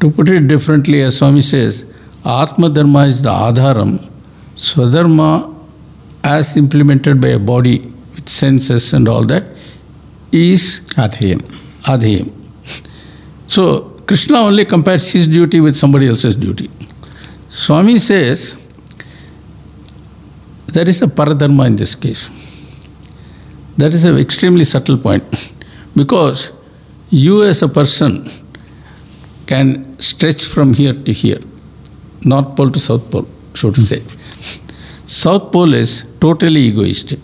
[0.00, 1.86] To put it differently, as Swami says,
[2.26, 4.06] Atma Dharma is the Adharam,
[4.54, 5.54] Swadharma,
[6.22, 7.78] as implemented by a body
[8.14, 9.44] with senses and all that,
[10.30, 11.40] is Adheyam.
[11.84, 12.43] Adheyam.
[13.54, 13.64] So,
[14.08, 16.68] Krishna only compares his duty with somebody else's duty.
[17.48, 18.40] Swami says
[20.66, 22.24] there is a paradharma in this case.
[23.76, 25.54] That is an extremely subtle point
[25.96, 26.52] because
[27.10, 28.26] you as a person
[29.46, 31.40] can stretch from here to here,
[32.24, 34.00] North Pole to South Pole, so to say.
[35.06, 37.20] South Pole is totally egoistic,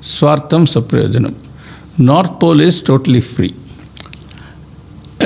[0.00, 1.36] Swartham Saprayojanam.
[1.98, 3.54] North Pole is totally free.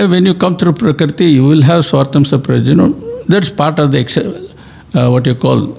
[0.09, 3.27] When you come through Prakriti, you will have Swartham Saprayojanam.
[3.27, 5.79] That's part of the ex- uh, what you call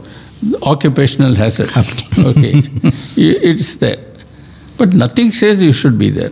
[0.63, 1.69] occupational hazard.
[2.27, 2.53] okay,
[3.15, 4.03] it's there.
[4.77, 6.31] But nothing says you should be there.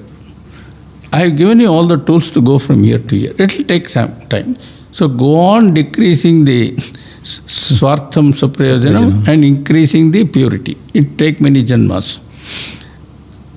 [1.13, 3.33] I have given you all the tools to go from here to here.
[3.37, 4.55] It will take some time.
[4.93, 6.75] So go on decreasing the
[7.23, 10.77] swartham saprayojanam and increasing the purity.
[10.93, 12.19] It take many janmas.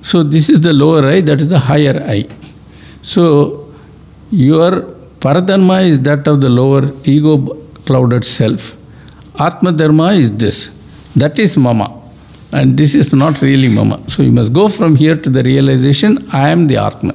[0.05, 2.27] So this is the lower eye, that is the higher eye.
[3.01, 3.64] So
[4.31, 4.81] your
[5.19, 7.37] paradharma is that of the lower ego
[7.85, 8.75] clouded self.
[9.39, 10.69] Atma dharma is this.
[11.15, 12.01] That is mama.
[12.51, 13.99] And this is not really mama.
[14.09, 17.13] So you must go from here to the realization I am the Atma.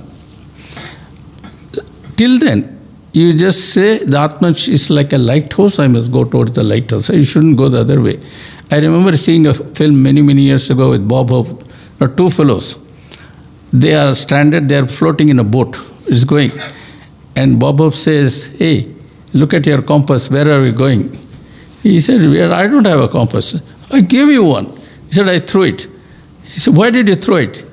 [2.16, 2.78] Till then,
[3.12, 7.08] you just say the Atma is like a lighthouse, I must go towards the lighthouse.
[7.08, 8.20] You shouldn't go the other way.
[8.70, 11.64] I remember seeing a film many, many years ago with Bob Hope.
[12.16, 12.78] Two fellows.
[13.72, 15.78] They are stranded, they are floating in a boat.
[16.06, 16.50] It's going.
[17.36, 18.88] And Bob says, Hey,
[19.32, 21.10] look at your compass, where are we going?
[21.82, 23.54] He said, "Where- I don't have a compass.
[23.90, 24.66] I gave you one.
[25.06, 25.88] He said, I threw it.
[26.52, 27.64] He said, Why did you throw it?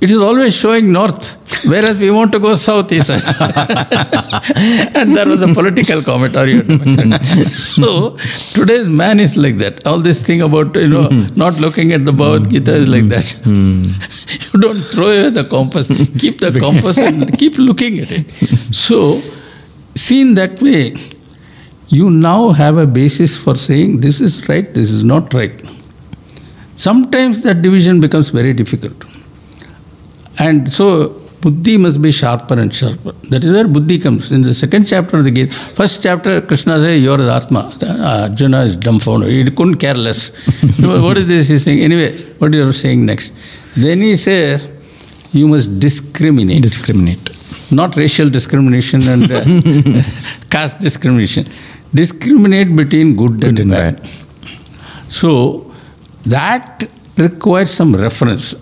[0.00, 1.24] It is always showing north,
[1.66, 3.20] whereas we want to go south, he said.
[4.96, 6.62] and there was a political commentary.
[7.44, 8.16] so
[8.54, 9.86] today's man is like that.
[9.86, 13.28] All this thing about you know not looking at the Bhagavad Gita is like that.
[13.46, 15.86] you don't throw away the compass.
[16.18, 18.30] Keep the compass and keep looking at it.
[18.74, 19.18] So,
[19.94, 20.94] seen that way,
[21.88, 25.52] you now have a basis for saying this is right, this is not right.
[26.76, 29.09] Sometimes that division becomes very difficult.
[30.46, 30.86] And so
[31.42, 33.12] buddhi must be sharper and sharper.
[33.32, 34.32] That is where buddhi comes.
[34.32, 37.62] In the second chapter of the Gita, first chapter, Krishna says, You are the Atma.
[38.28, 39.30] Arjuna is dumbfounded.
[39.30, 40.30] He couldn't care less.
[40.80, 41.80] what is this he's saying?
[41.80, 43.32] Anyway, what are you are saying next?
[43.76, 44.66] Then he says,
[45.32, 46.62] You must discriminate.
[46.62, 47.36] Discriminate.
[47.72, 49.44] not racial discrimination and uh,
[50.50, 51.46] caste discrimination.
[51.94, 54.06] Discriminate between good, and, and bad.
[55.08, 55.72] So
[56.24, 56.84] that
[57.16, 58.54] requires some reference.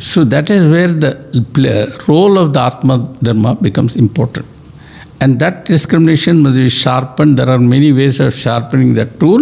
[0.00, 4.46] So that is where the role of the Atma Dharma becomes important.
[5.20, 7.38] And that discrimination must be sharpened.
[7.38, 9.40] There are many ways of sharpening that tool.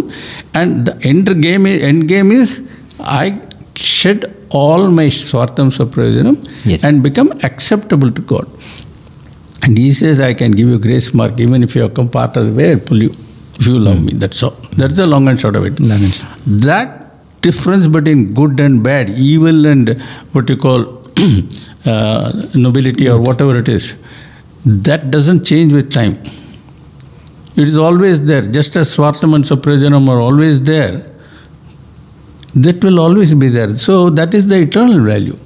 [0.55, 2.63] And the end game is, end game is
[3.01, 3.41] I
[3.75, 6.85] shed all my swartam saprayojanam Yes.
[6.85, 8.47] and become acceptable to God.
[9.65, 12.37] And he says, I can give you grace mark even if you have come part
[12.37, 13.11] of the way, I'll pull you
[13.59, 14.07] if you love hmm.
[14.07, 14.13] me.
[14.15, 14.57] That's all.
[14.77, 15.81] That's the long and short of it.
[15.81, 16.33] Long and short.
[16.47, 17.02] That
[17.43, 20.01] difference between good and bad, evil and
[20.33, 21.03] what you call
[21.87, 23.95] uh, nobility or whatever it is,
[24.65, 26.15] that doesn't change with time.
[27.55, 28.43] It is always there.
[28.43, 31.05] Just as Swartam and Saprajanam are always there,
[32.55, 33.77] that will always be there.
[33.77, 35.37] So that is the eternal value.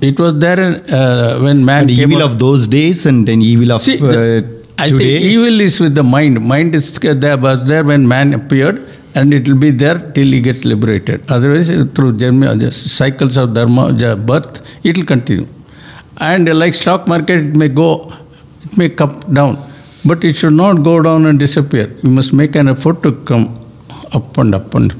[0.00, 3.82] It was there uh, when man And evil of those days and then evil of
[3.82, 5.18] See, uh, the- I today.
[5.20, 6.40] say evil is with the mind.
[6.46, 8.78] Mind is there was there when man appeared,
[9.16, 11.20] and it will be there till he gets liberated.
[11.36, 14.54] Otherwise, uh, through janma, cycles of dharma, birth,
[14.84, 15.46] it will continue.
[16.18, 18.12] And uh, like stock market, it may go,
[18.64, 19.54] it may come down,
[20.04, 21.86] but it should not go down and disappear.
[22.02, 23.58] You must make an effort to come
[24.12, 24.98] up and up and up.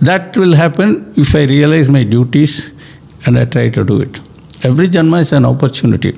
[0.00, 2.72] That will happen if I realize my duties
[3.26, 4.20] and I try to do it.
[4.64, 6.14] Every janma is an opportunity.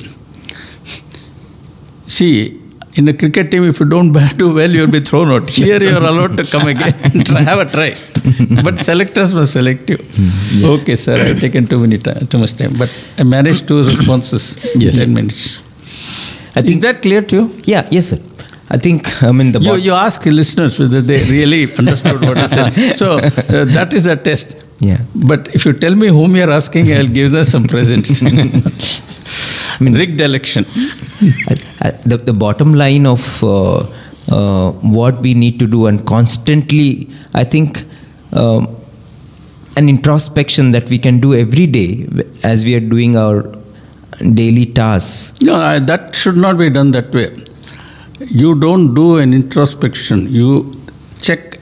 [2.09, 2.60] See,
[2.97, 5.49] in a cricket team, if you don't bat do well, you'll be thrown out.
[5.49, 7.91] Here, you are allowed to come again and try, have a try.
[8.63, 9.99] But selectors must select you.
[10.75, 14.45] Okay, sir, I've taken too many ti- too much time, but I managed two responses
[14.75, 14.97] in Yes.
[14.99, 15.61] ten minutes.
[16.57, 17.45] I Is think that clear to you?
[17.65, 18.19] Yeah, yes, sir.
[18.73, 22.47] I think I mean the You, you ask listeners whether they really understood what I
[22.47, 22.97] said.
[22.97, 24.57] So uh, that is a test.
[24.81, 24.99] Yeah.
[25.15, 28.11] But if you tell me whom you're asking, I'll give them some presents.
[29.81, 30.65] Rigged election.
[31.49, 33.79] I- I- the, the bottom line of uh,
[34.31, 37.85] uh, what we need to do and constantly i think
[38.33, 38.69] um,
[39.77, 42.07] an introspection that we can do every day
[42.45, 43.39] as we are doing our
[44.35, 47.29] daily tasks No, I, that should not be done that way.
[48.41, 50.31] You don't do an introspection.
[50.31, 50.49] You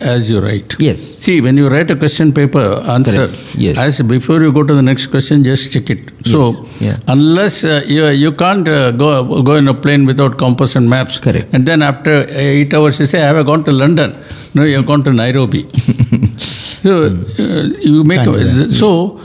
[0.01, 0.77] as you write.
[0.79, 3.57] yes See, when you write a question paper answer, Correct.
[3.57, 3.79] Yes.
[3.79, 6.01] as before you go to the next question, just check it.
[6.25, 6.97] So, Yeah.
[7.09, 11.19] unless uh, you, you can't uh, go go in a plane without compass and maps.
[11.19, 11.49] Correct.
[11.53, 14.13] And then after eight hours, you say, I "Have I gone to London?"
[14.55, 15.63] No, you have gone to Nairobi.
[16.39, 19.21] so uh, you make that, so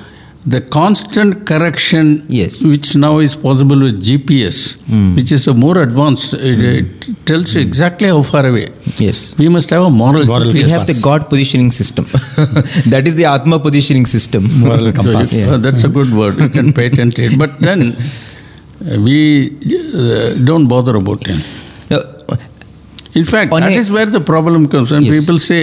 [0.45, 2.61] the constant correction, Yes.
[2.63, 4.57] which now is possible with GPS,
[5.15, 6.33] which is a more advanced.
[6.33, 8.67] It, it tells you exactly how far away.
[8.97, 12.05] yes We must have a moral, Moral we have the god positioning system
[12.93, 15.31] that is the atma positioning system Moral compass.
[15.47, 16.35] So, uh, that's a good word.
[16.37, 17.39] You can patent it.
[17.39, 19.17] But then uh, we
[19.95, 21.39] uh, don't bother about it.
[21.89, 22.01] Now,
[23.15, 24.91] In fact, On that a- is where the problem comes.
[24.91, 25.15] And Yes.
[25.19, 25.61] people say,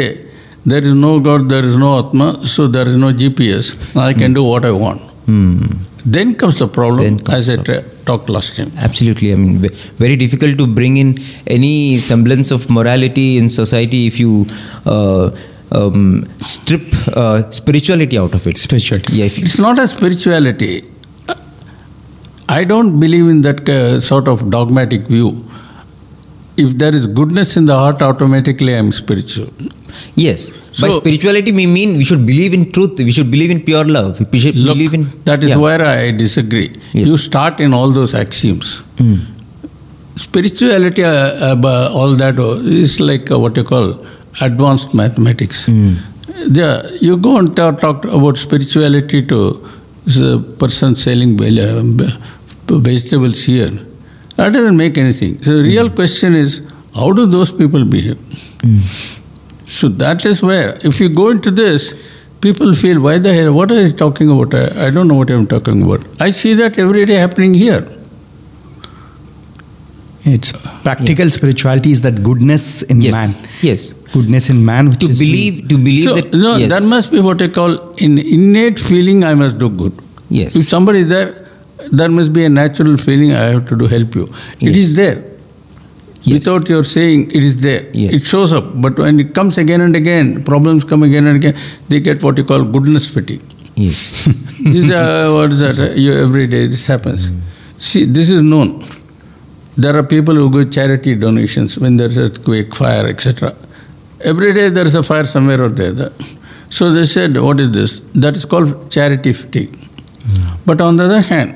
[0.66, 3.96] there is no God, there is no Atma, so there is no GPS.
[3.96, 5.00] I can do what I want.
[5.26, 5.62] hmm.
[6.04, 8.72] Then comes the problem, comes as I the tra- talked last time.
[8.78, 9.32] Absolutely.
[9.32, 9.58] I mean,
[9.98, 11.14] very difficult to bring in
[11.46, 14.46] any semblance of morality in society if you
[14.86, 15.30] uh,
[15.72, 18.56] um, strip uh, spirituality out of it.
[18.56, 19.12] Spirituality.
[19.12, 19.26] Yeah.
[19.26, 20.84] It's not a spirituality.
[22.48, 25.44] I don't believe in that uh, sort of dogmatic view.
[26.56, 29.48] If there is goodness in the heart, automatically I am spiritual.
[30.14, 30.52] Yes.
[30.80, 32.98] By spirituality, we mean we should believe in truth.
[32.98, 34.20] We should believe in pure love.
[34.32, 35.06] We should Look, believe in.
[35.24, 35.56] that is yeah.
[35.56, 36.70] where I disagree.
[36.92, 37.08] Yes.
[37.08, 38.78] You start in all those axioms.
[38.98, 39.16] Hmm.
[40.16, 44.04] Spirituality, uh, uh, all that uh, is like uh, what you call
[44.40, 45.66] advanced mathematics.
[45.66, 45.94] Hmm.
[46.26, 49.68] The, you go and talk, talk about spirituality to
[50.22, 51.82] a person selling uh,
[52.66, 53.70] vegetables here.
[54.36, 55.42] That doesn't make anything.
[55.42, 56.62] So the real question is,
[56.94, 58.18] how do those people behave?
[59.78, 61.94] So that is where, if you go into this,
[62.40, 64.54] people feel, why the hell, what are you talking about?
[64.54, 66.04] I, I don't know what I'm talking about.
[66.20, 67.86] I see that every day happening here.
[70.24, 70.52] It's
[70.82, 73.12] practical spirituality is that goodness in Yes.
[73.12, 73.30] man.
[73.62, 73.92] Yes.
[74.12, 76.34] Goodness in man, which To is believe, to believe so, that.
[76.34, 76.68] no, yes.
[76.70, 79.92] that must be what I call an innate feeling I must do good.
[80.28, 80.56] Yes.
[80.56, 81.48] If somebody is there,
[81.90, 84.24] there must be a natural feeling I have to do help you.
[84.60, 84.76] It Yes.
[84.76, 85.22] is there.
[86.30, 86.38] Yes.
[86.38, 87.82] Without your saying, it is there.
[87.92, 88.12] Yes.
[88.16, 88.66] It shows up.
[88.86, 91.56] But when it comes again and again, problems come again and again,
[91.88, 93.42] they get what you call goodness fatigue.
[93.86, 94.02] Yes.
[94.26, 95.78] this is uh, what is that?
[95.86, 97.30] uh, You, every day this happens.
[97.78, 98.70] See, this is known.
[99.76, 103.54] There are people who give charity donations when there is a quake, fire, etc.
[104.32, 106.12] Every day there is a fire somewhere or the other.
[106.78, 108.00] So they said, what is this?
[108.24, 109.76] That is called charity fatigue.
[110.66, 111.54] But on the other hand,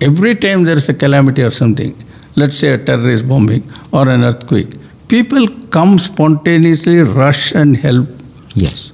[0.00, 1.94] every time there is a calamity or something,
[2.36, 3.62] let's say a terrorist bombing
[3.92, 4.68] or an earthquake,
[5.08, 8.08] people come spontaneously, rush and help
[8.54, 8.92] yes.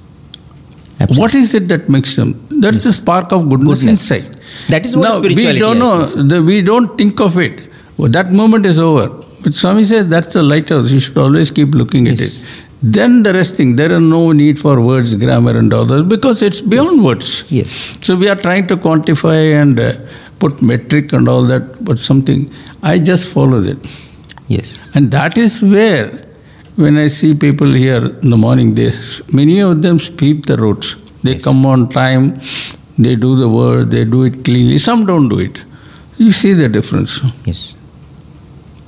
[1.15, 2.33] what is it that makes them?
[2.49, 4.11] That's the spark of goodness, Goodness.
[4.11, 4.41] inside.
[4.69, 6.05] That is what now, spirituality We don't know.
[6.05, 7.71] The, we don't think of it.
[7.97, 9.07] Well, that moment is over.
[9.43, 10.91] But Swami says that's the lighthouse.
[10.91, 12.45] You should always keep looking at it.
[12.81, 13.75] Then the rest thing.
[13.75, 17.45] There are no need for words, grammar, and all those because it's beyond words.
[17.51, 17.97] Yes.
[18.01, 19.93] So we are trying to quantify and uh,
[20.39, 22.51] put metric and all that, but something.
[22.81, 23.77] I just follow it.
[24.47, 24.89] Yes.
[24.95, 26.07] And that is where,
[26.75, 28.91] when I see people here in the morning, they,
[29.33, 30.95] many of them sweep the roads.
[31.23, 32.39] They come on time,
[32.97, 34.77] they do the work, they do it cleanly.
[34.77, 35.63] Some don't do it.
[36.17, 37.19] You see the difference.
[37.45, 37.75] Yes.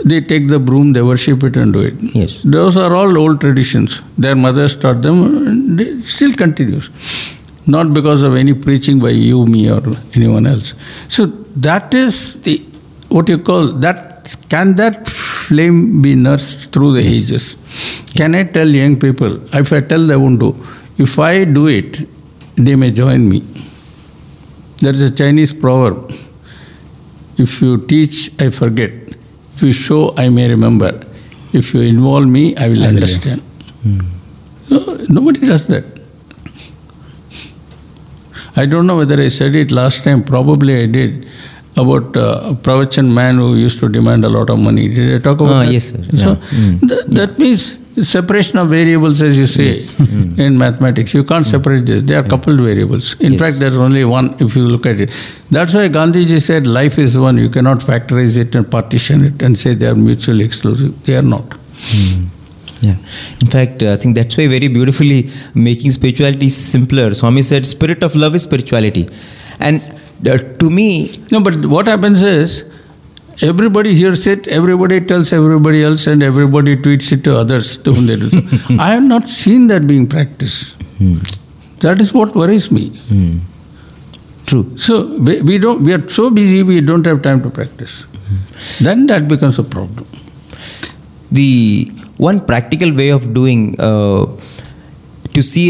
[0.04, 1.93] They take the broom, they worship it and do it.
[2.16, 2.41] Yes.
[2.41, 4.02] Those are all old traditions.
[4.18, 6.89] Their mothers taught them, and it still continues.
[7.68, 9.82] Not because of any preaching by you, me, or
[10.16, 10.74] anyone else.
[11.08, 12.58] So that is the
[13.10, 14.38] what you call that.
[14.49, 17.58] Can that flame be nursed through the ages?
[18.16, 19.39] Can I tell young people?
[19.54, 20.56] If I tell, they won't do.
[20.97, 22.08] If I do it,
[22.56, 23.39] they may join me.
[24.78, 26.12] There is a Chinese proverb.
[27.38, 28.91] If you teach, I forget.
[29.56, 31.02] If you show, I may remember.
[31.54, 33.41] If you involve me, I will I understand.
[33.84, 33.99] Hmm.
[34.70, 36.01] No, nobody does that.
[38.56, 41.26] I don't know whether I said it last time, probably I did,
[41.78, 44.88] about uh, a Pravachan man who used to demand a lot of money.
[44.89, 45.72] Did I talk about Ah, that?
[45.72, 46.04] yes, sir.
[46.14, 46.36] So Yeah.
[46.36, 46.89] Mm.
[46.89, 47.78] th- that means
[48.10, 50.38] separation of variables, as you say Mm.
[50.39, 51.14] in mathematics.
[51.14, 52.04] You can't separate this.
[52.04, 53.16] They are coupled variables.
[53.20, 53.41] In Yes.
[53.41, 55.10] fact, there's only one if you look at it.
[55.49, 57.38] That's why Gandhiji said life is one.
[57.38, 60.93] You cannot factorize it and partition it and say they are mutually exclusive.
[61.06, 61.58] They are not.
[62.82, 62.96] Yeah.
[63.42, 67.14] In fact, I think that's why very beautifully making spirituality simpler.
[67.14, 69.08] Swami said, "Spirit of love is spirituality,"
[69.60, 69.78] and
[70.28, 72.64] uh, to me, No, but what happens is
[73.44, 78.08] everybody hears it, everybody tells everybody else, and everybody tweets it to others to whom
[78.08, 78.30] they do.
[78.30, 78.42] so.
[78.80, 80.82] I have not seen that being practiced.
[80.98, 81.18] Hmm.
[81.86, 82.90] That is what worries me.
[83.12, 83.38] Hmm.
[84.46, 84.66] true.
[84.78, 85.84] So we, we don't.
[85.84, 86.64] We are so busy.
[86.64, 88.02] We don't have time to practice.
[88.04, 88.84] Hmm.
[88.84, 90.08] Then that becomes a problem.
[91.32, 91.92] the
[92.30, 94.26] one practical way of doing uh,
[95.36, 95.65] to see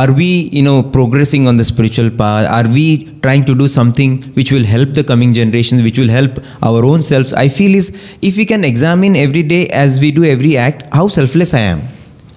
[0.00, 2.86] are we you know progressing on the spiritual path are we
[3.26, 7.04] trying to do something which will help the coming generations which will help our own
[7.10, 7.90] selves i feel is
[8.30, 11.84] if we can examine every day as we do every act how selfless i am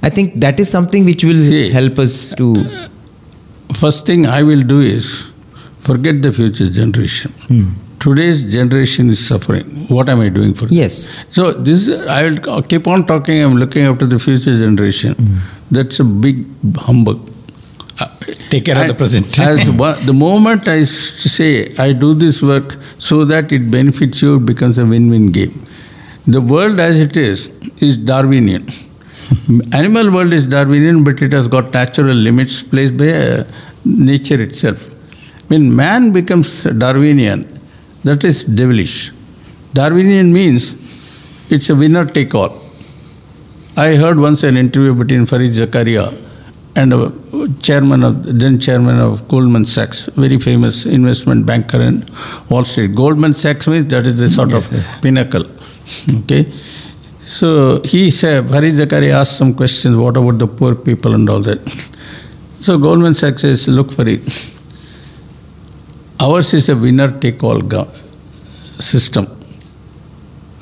[0.03, 1.71] i think that is something which will See.
[1.79, 2.53] help us to
[3.73, 5.29] First thing I will do is
[5.81, 7.33] forget the future generation.
[7.99, 9.65] Today's generation is suffering.
[9.87, 10.73] What am I doing for them?
[10.81, 11.87] yes So this
[12.17, 13.41] I will keep on talking.
[13.43, 15.15] I'm looking after the future generation.
[15.71, 16.45] That's a big
[16.77, 17.19] humbug.
[18.49, 19.39] Take care of the And present.
[19.51, 24.35] as one- the moment i say I do this work so that it benefits you,
[24.37, 25.53] it becomes a win-win game.
[26.27, 27.47] The world as it is
[27.81, 28.67] is Darwinian.
[29.73, 33.43] Animal world is Darwinian, but it has got natural limits placed by uh,
[33.85, 34.87] nature itself.
[35.49, 37.47] When man becomes Darwinian,
[38.07, 39.11] that is devilish.
[39.73, 40.73] Darwinian means
[41.51, 42.53] it's a winner take all.
[43.75, 46.05] I heard once an interview between Fareed Zakaria
[46.75, 47.11] and a
[47.61, 52.03] chairman of then chairman of Goldman Sachs, very famous investment banker in
[52.49, 52.95] Wall Street.
[52.95, 54.69] Goldman Sachs means that is the sort of
[55.01, 55.45] pinnacle.
[56.21, 56.51] Okay.
[57.37, 61.41] So he said, Fareed Zakaria asked some questions, what about the poor people and all
[61.41, 61.61] that.
[62.61, 64.21] So Goldman Sachs says, look Farid,
[66.19, 67.61] ours is a winner take all
[68.79, 69.27] system.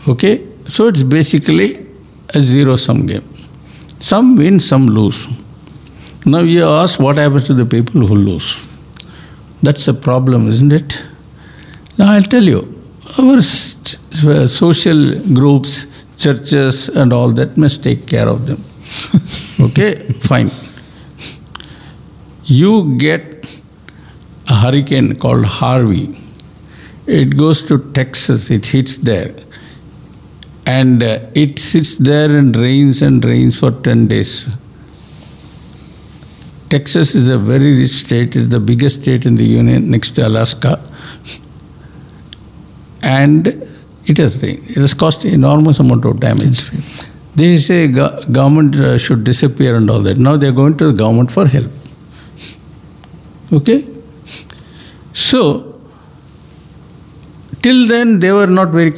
[0.07, 0.45] Okay?
[0.67, 1.85] So it's basically
[2.33, 3.23] a zero sum game.
[3.99, 5.27] Some win, some lose.
[6.25, 8.67] Now you ask what happens to the people who lose.
[9.61, 11.03] That's a problem, isn't it?
[11.97, 12.61] Now I'll tell you,
[13.17, 15.87] our social groups,
[16.17, 18.57] churches, and all that must take care of them.
[19.69, 20.49] okay, fine.
[22.45, 23.34] You get
[24.55, 26.17] a hurricane called Harvey.
[27.07, 29.33] It goes to Texas, it hits there.
[30.65, 34.47] And uh, it sits there and rains and rains for 10 days.
[36.69, 40.27] Texas is a very rich state, it's the biggest state in the union next to
[40.27, 40.81] Alaska.
[43.03, 43.47] And
[44.07, 44.69] it has rained.
[44.69, 46.69] It has caused enormous amount of damage.
[47.35, 50.17] They say go- government uh, should disappear and all that.
[50.17, 51.71] Now they are going to the government for help.
[53.53, 53.94] Okay?
[55.13, 55.41] So,
[57.61, 58.91] till then they were not very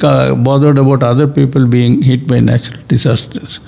[0.48, 3.60] bothered about other people being hit by natural disasters.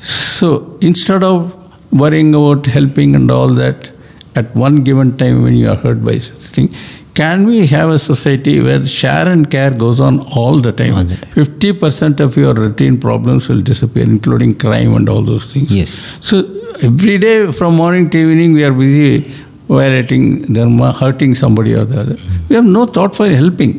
[0.00, 1.56] So, instead of
[1.92, 3.90] worrying about helping and all that
[4.36, 6.74] at one given time when you are hurt by such thing,
[7.14, 10.94] can we have a society where share and care goes on all the time?
[10.94, 11.34] All the time.
[11.34, 15.70] 50% of your routine problems will disappear, including crime and all those things.
[15.72, 16.38] yes So
[16.82, 19.34] every day from morning to evening we are busy
[19.78, 20.24] violating
[20.56, 22.16] dharma, hurting somebody or the other.
[22.48, 23.72] We have no thought for helping.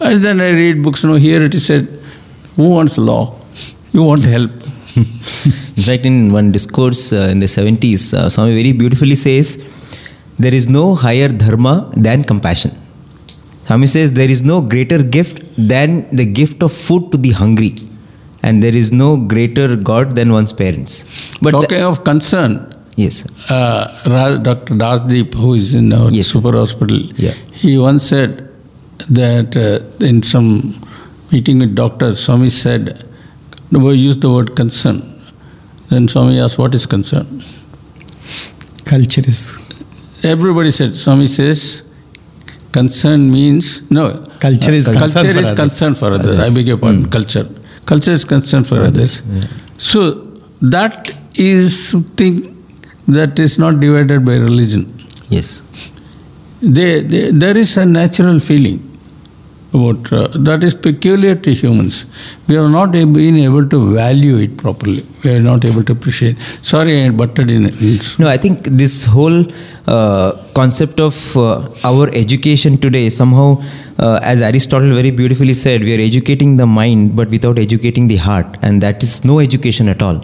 [0.00, 1.84] And then I read books, no, here it is said,
[2.56, 3.22] who wants law?
[3.92, 4.50] You want help.
[5.76, 9.46] In fact, in one discourse uh, in the 70s, uh, Swami very beautifully says,
[10.38, 12.72] There is no higher dharma than compassion.
[13.66, 17.74] Swami says, There is no greater gift than the gift of food to the hungry.
[18.42, 21.04] And there is no greater God than one's parents.
[21.40, 24.74] But the- Talking of concern, yes, uh, Dr.
[24.74, 26.26] Dasdeep, who is in our Yes.
[26.28, 27.34] super hospital, Yeah.
[27.52, 28.48] he once said
[29.10, 30.74] that uh, in some
[31.32, 33.04] meeting with doctors, Swami said,
[33.70, 35.02] we used the word concern.
[35.88, 37.42] Then Swami asked, what is concern?
[38.84, 39.68] Culture is
[40.24, 41.82] Everybody said, Swami says,
[42.70, 44.22] concern means, no.
[44.38, 45.56] Culture is uh, concern culture for is others.
[45.60, 46.38] concern for others.
[46.38, 47.44] I beg your pardon, culture.
[47.86, 49.22] Culture is concern for others.
[49.78, 50.00] So
[50.60, 52.61] that is something
[53.08, 54.92] that is not divided by religion.
[55.28, 55.62] yes.
[56.62, 58.88] They, they, there is a natural feeling
[59.74, 62.04] about uh, that is peculiar to humans.
[62.46, 65.02] We have not been able to value it properly.
[65.24, 66.36] We are not able to appreciate.
[66.62, 67.64] Sorry, I butted in.
[67.66, 69.44] It's- No, I think this whole
[69.88, 73.60] uh, concept of uh, our education today somehow,
[73.98, 78.16] uh, as Aristotle very beautifully said, we are educating the mind but without educating the
[78.18, 80.20] heart, and that is no education at all.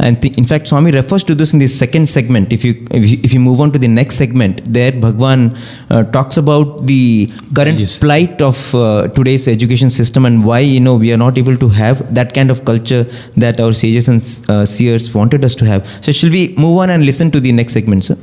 [0.00, 2.52] And th- in fact, Swami refers to this in the second segment.
[2.52, 5.56] If you, if you if you move on to the next segment, there Bhagwan
[5.90, 7.98] uh, talks about the current Yes.
[7.98, 11.68] plight of uh, today's education system and why you know we are not able to
[11.68, 13.04] have that kind of culture
[13.36, 15.84] that our sages and uh, seers wanted us to have.
[16.04, 18.16] So, shall we move on and listen to the next segment, sir?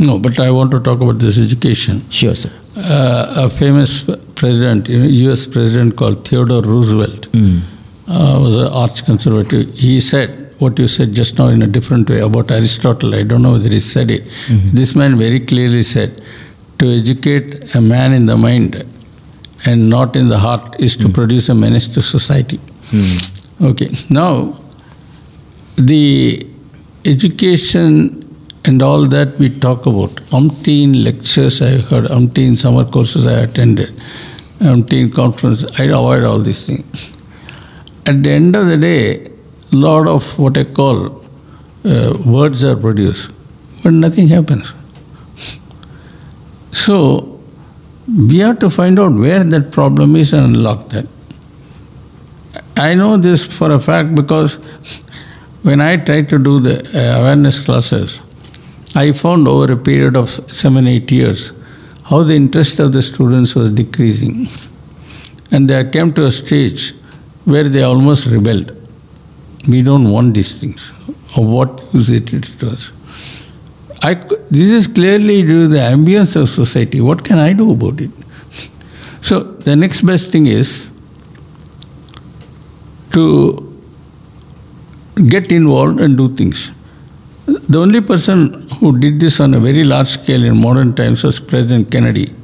[0.00, 2.00] No, but I want to talk about this education.
[2.10, 2.50] Sure, sir.
[2.76, 5.46] Uh, a famous president, U.S.
[5.46, 7.26] president called Theodore Roosevelt,
[8.08, 9.72] uh, was an arch conservative.
[9.74, 13.14] He said what you said just now in a different way about Aristotle.
[13.20, 14.24] I don't know whether he said it.
[14.24, 14.76] Mm-hmm.
[14.80, 16.22] This man very clearly said,
[16.78, 18.82] to educate a man in the mind
[19.66, 21.14] and not in the heart is to mm.
[21.14, 22.58] produce a menace to society.
[22.90, 23.70] Mm.
[23.70, 24.58] Okay, now
[25.76, 26.46] the
[27.04, 28.20] education
[28.64, 33.90] and all that we talk about, umpteen lectures I heard, umpteen summer courses I attended,
[34.58, 37.12] umpteen conferences, I avoid all these things.
[38.06, 39.30] At the end of the day,
[39.76, 41.24] lot of what I call
[41.84, 43.32] uh, words are produced,
[43.82, 44.72] but nothing happens.
[46.72, 47.40] So,
[48.08, 51.06] we have to find out where that problem is and unlock that.
[52.76, 54.56] I know this for a fact because
[55.62, 58.20] when I tried to do the uh, awareness classes,
[58.94, 61.52] I found over a period of seven, eight years
[62.04, 64.46] how the interest of the students was decreasing.
[65.50, 66.92] And they came to a stage
[67.44, 68.83] where they almost rebelled.
[69.68, 70.90] We don't want these things.
[71.36, 72.92] Of what use it is?
[74.02, 77.00] I, this is clearly due to the ambience of society.
[77.00, 78.10] What can I do about it?
[79.22, 80.90] So the next best thing is
[83.12, 83.72] to
[85.28, 86.72] get involved and do things.
[87.46, 91.40] The only person who did this on a very large scale in modern times was
[91.40, 92.34] President Kennedy.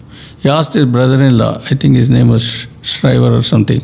[0.40, 3.82] He asked his brother in law, I think his name was Shriver or something,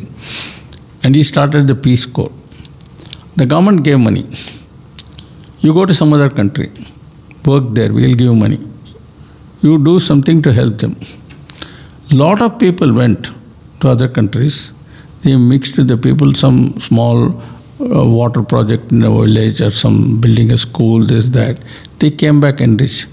[1.03, 2.31] and he started the Peace Corps.
[3.37, 4.25] The government gave money.
[5.59, 6.71] You go to some other country,
[7.45, 8.59] work there, we'll give you money.
[9.61, 10.95] You do something to help them.
[12.11, 13.29] Lot of people went
[13.81, 14.71] to other countries.
[15.21, 17.27] They mixed with the people, some small
[17.79, 21.59] uh, water project in a village or some building a school, this, that.
[21.99, 23.07] They came back enriched.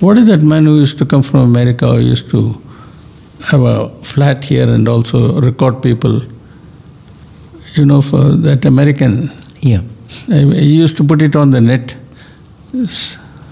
[0.00, 2.60] What is that man who used to come from America, who used to
[3.46, 6.20] have a flat here and also record people?
[7.74, 9.80] You know, for that American, Yeah.
[10.30, 11.96] I- he used to put it on the net.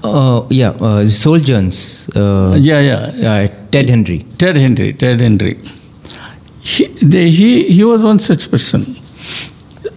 [0.05, 1.07] Uh, yeah, uh,
[1.39, 2.09] Jones.
[2.15, 3.33] Uh, Yeah, yeah.
[3.33, 4.25] uh, Ted Henry.
[4.39, 5.59] Ted Henry, Ted Henry.
[6.63, 8.85] He, they, he, he was one such person.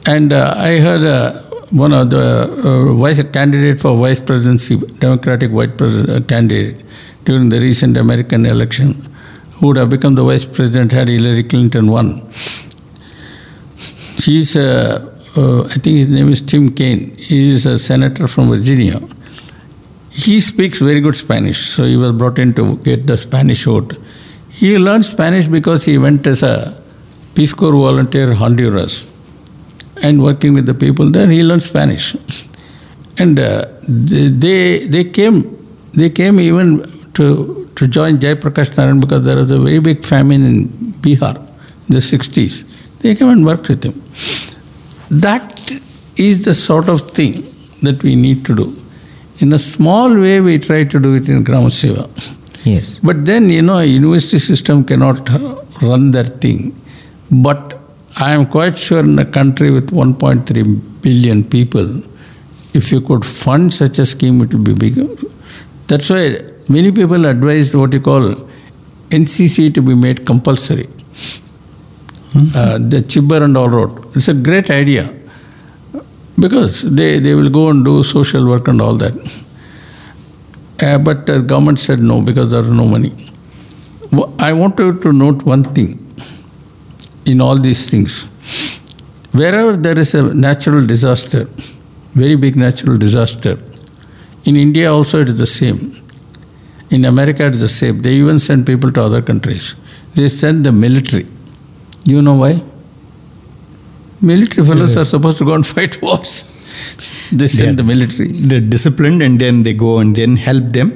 [0.07, 1.41] And uh, I heard uh,
[1.71, 6.83] one of the uh, vice candidate for vice presidency, Democratic vice pres- uh, candidate
[7.25, 8.93] during the recent American election,
[9.53, 12.21] who would have become the vice president had Hillary Clinton won.
[14.25, 17.15] He's, uh, uh, I think his name is Tim Kaine.
[17.17, 18.99] He is a senator from Virginia.
[20.11, 23.95] He speaks very good Spanish, so he was brought in to get the Spanish vote.
[24.49, 26.75] He learned Spanish because he went as a
[27.35, 29.05] Peace Corps volunteer in Honduras
[30.01, 32.15] and working with the people there, he learned Spanish.
[33.21, 35.37] And uh, they, they they came
[35.93, 36.69] they came even
[37.15, 40.67] to to join Jayaprakash Narayan because there was a very big famine in
[41.03, 42.63] Bihar in the 60s.
[42.99, 43.91] They came and worked with him.
[45.09, 45.71] That
[46.17, 47.43] is the sort of thing
[47.81, 48.75] that we need to do.
[49.39, 52.07] In a small way, we try to do it in Gram Seva.
[52.65, 52.99] Yes.
[52.99, 55.27] But then, you know, a university system cannot
[55.81, 56.75] run that thing.
[57.31, 57.79] But
[58.17, 62.03] I am quite sure in a country with 1.3 billion people,
[62.73, 65.07] if you could fund such a scheme, it would be bigger.
[65.87, 68.35] That's why many people advised what you call
[69.09, 70.87] NCC to be made compulsory.
[72.35, 74.15] Uh, the Chibber and all road.
[74.15, 75.11] It's a great idea
[76.39, 79.43] because they, they will go and do social work and all that.
[80.81, 83.11] Uh, but the government said no because there is no money.
[84.37, 86.05] I want you to note one thing
[87.25, 88.25] in all these things.
[89.31, 91.45] Wherever there is a natural disaster,
[92.13, 93.57] very big natural disaster,
[94.45, 95.99] in India also it is the same.
[96.91, 98.01] In America it is the same.
[98.01, 99.75] They even send people to other countries.
[100.15, 101.25] They send the military.
[102.09, 102.53] Do you know why?
[104.21, 106.31] Military fellows are supposed to go and fight wars.
[107.31, 108.29] they send the military.
[108.51, 110.89] They're disciplined and then they go and then help them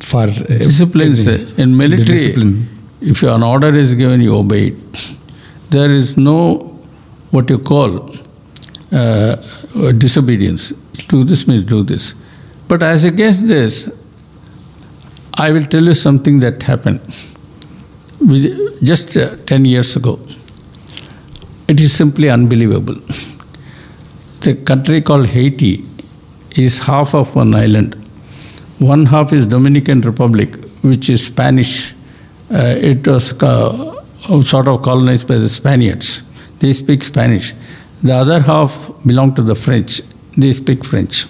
[0.00, 1.36] for uh, discipline sir.
[1.56, 2.68] in military discipline.
[3.00, 5.16] if an order is given you obey it
[5.70, 6.38] there is no
[7.30, 7.92] what you call
[8.92, 9.36] uh,
[10.04, 10.72] disobedience
[11.12, 12.14] do this means do this
[12.68, 13.78] but as against this
[15.46, 17.00] i will tell you something that happened
[18.82, 20.18] just uh, 10 years ago
[21.68, 22.96] it is simply unbelievable
[24.44, 25.82] the country called Haiti
[26.56, 27.94] is half of one island.
[28.78, 31.94] One half is Dominican Republic, which is Spanish.
[32.52, 34.02] Uh, it was co-
[34.42, 36.22] sort of colonized by the Spaniards.
[36.58, 37.54] They speak Spanish.
[38.02, 40.02] The other half belong to the French.
[40.36, 41.24] They speak French.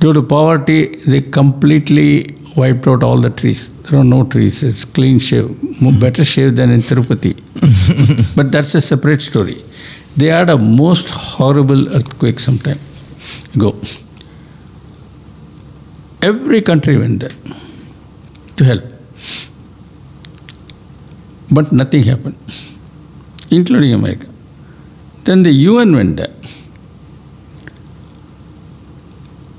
[0.00, 2.24] Due to poverty, they completely
[2.56, 3.70] wiped out all the trees.
[3.82, 4.62] There are no trees.
[4.62, 5.48] It's clean shave.
[6.00, 7.34] Better shave than in Tirupati.
[8.36, 9.62] but that's a separate story.
[10.16, 12.78] They had a most horrible earthquake sometime
[13.54, 13.74] ago.
[16.22, 17.54] Every country went there
[18.56, 18.84] to help.
[21.50, 22.36] But nothing happened,
[23.50, 24.26] including America.
[25.24, 26.34] Then the UN went there.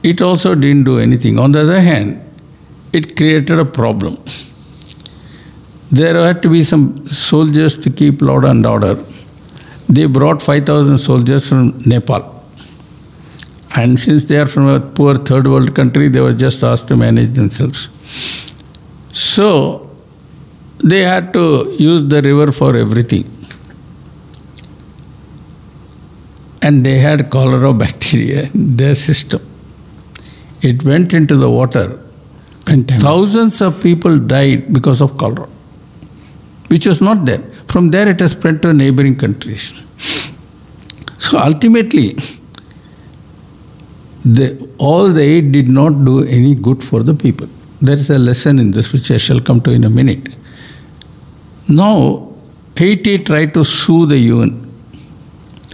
[0.03, 1.37] It also didn't do anything.
[1.37, 2.21] On the other hand,
[2.93, 4.17] it created a problem.
[5.91, 8.95] There had to be some soldiers to keep law and order.
[9.89, 12.41] They brought 5,000 soldiers from Nepal.
[13.75, 16.97] And since they are from a poor third world country, they were just asked to
[16.97, 17.89] manage themselves.
[19.13, 19.89] So
[20.83, 23.25] they had to use the river for everything.
[26.61, 29.41] And they had cholera bacteria in their system.
[30.61, 32.00] It went into the water.
[32.71, 35.47] And thousands of people died because of cholera,
[36.67, 37.43] which was not there.
[37.67, 39.73] From there, it has spread to neighboring countries.
[41.17, 42.15] So ultimately,
[44.23, 47.47] the, all the aid did not do any good for the people.
[47.81, 50.29] There is a lesson in this which I shall come to in a minute.
[51.67, 52.31] Now,
[52.77, 54.71] Haiti tried to sue the UN.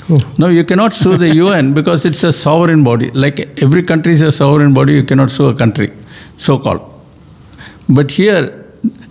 [0.10, 0.34] Oh.
[0.38, 3.12] No, you cannot sue the UN because it's a sovereign body.
[3.12, 5.92] Like every country is a sovereign body, you cannot sue a country,
[6.38, 6.82] so called.
[7.90, 8.66] But here,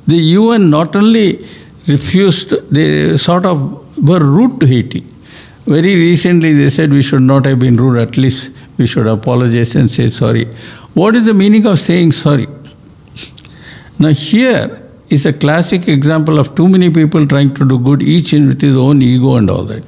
[0.07, 1.47] the UN not only
[1.89, 5.01] refused, they sort of were rude to Haiti.
[5.67, 9.75] Very recently, they said we should not have been rude, at least we should apologize
[9.75, 10.45] and say sorry.
[10.95, 12.47] What is the meaning of saying sorry?
[13.99, 18.33] Now, here is a classic example of too many people trying to do good, each
[18.33, 19.85] in with his own ego and all that.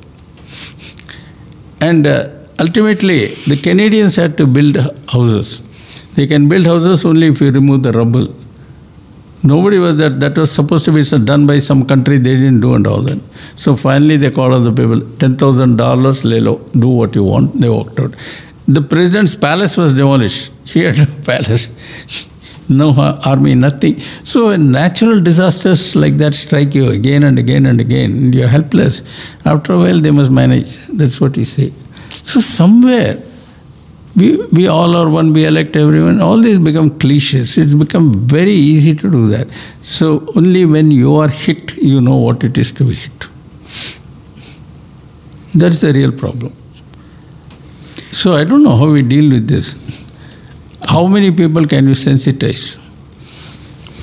[1.80, 2.28] And uh,
[2.58, 4.76] ultimately, the Canadians had to build
[5.08, 5.62] houses.
[6.18, 8.26] They can build houses only if you remove the rubble.
[9.44, 10.18] Nobody was that.
[10.18, 12.18] That was supposed to be done by some country.
[12.18, 13.20] They didn't do and all that.
[13.54, 15.00] So finally, they called on the people.
[15.18, 17.60] Ten thousand dollars, Lelo, do what you want.
[17.60, 18.16] They walked out.
[18.66, 20.50] The president's palace was demolished.
[20.72, 21.68] He had no palace,
[22.80, 22.88] no
[23.24, 24.00] army, nothing.
[24.32, 29.00] So when natural disasters like that strike you again and again and again, you're helpless.
[29.46, 30.78] After a while, they must manage.
[30.88, 31.70] That's what he say.
[32.10, 33.16] So somewhere
[34.18, 37.56] we, we all are one, we elect everyone, all these become cliches.
[37.56, 39.48] It's become very easy to do that.
[39.82, 43.28] So only when you are hit, you know what it is to be hit.
[45.54, 46.52] That's the real problem.
[48.12, 50.04] So I don't know how we deal with this.
[50.88, 52.76] How many people can you sensitize?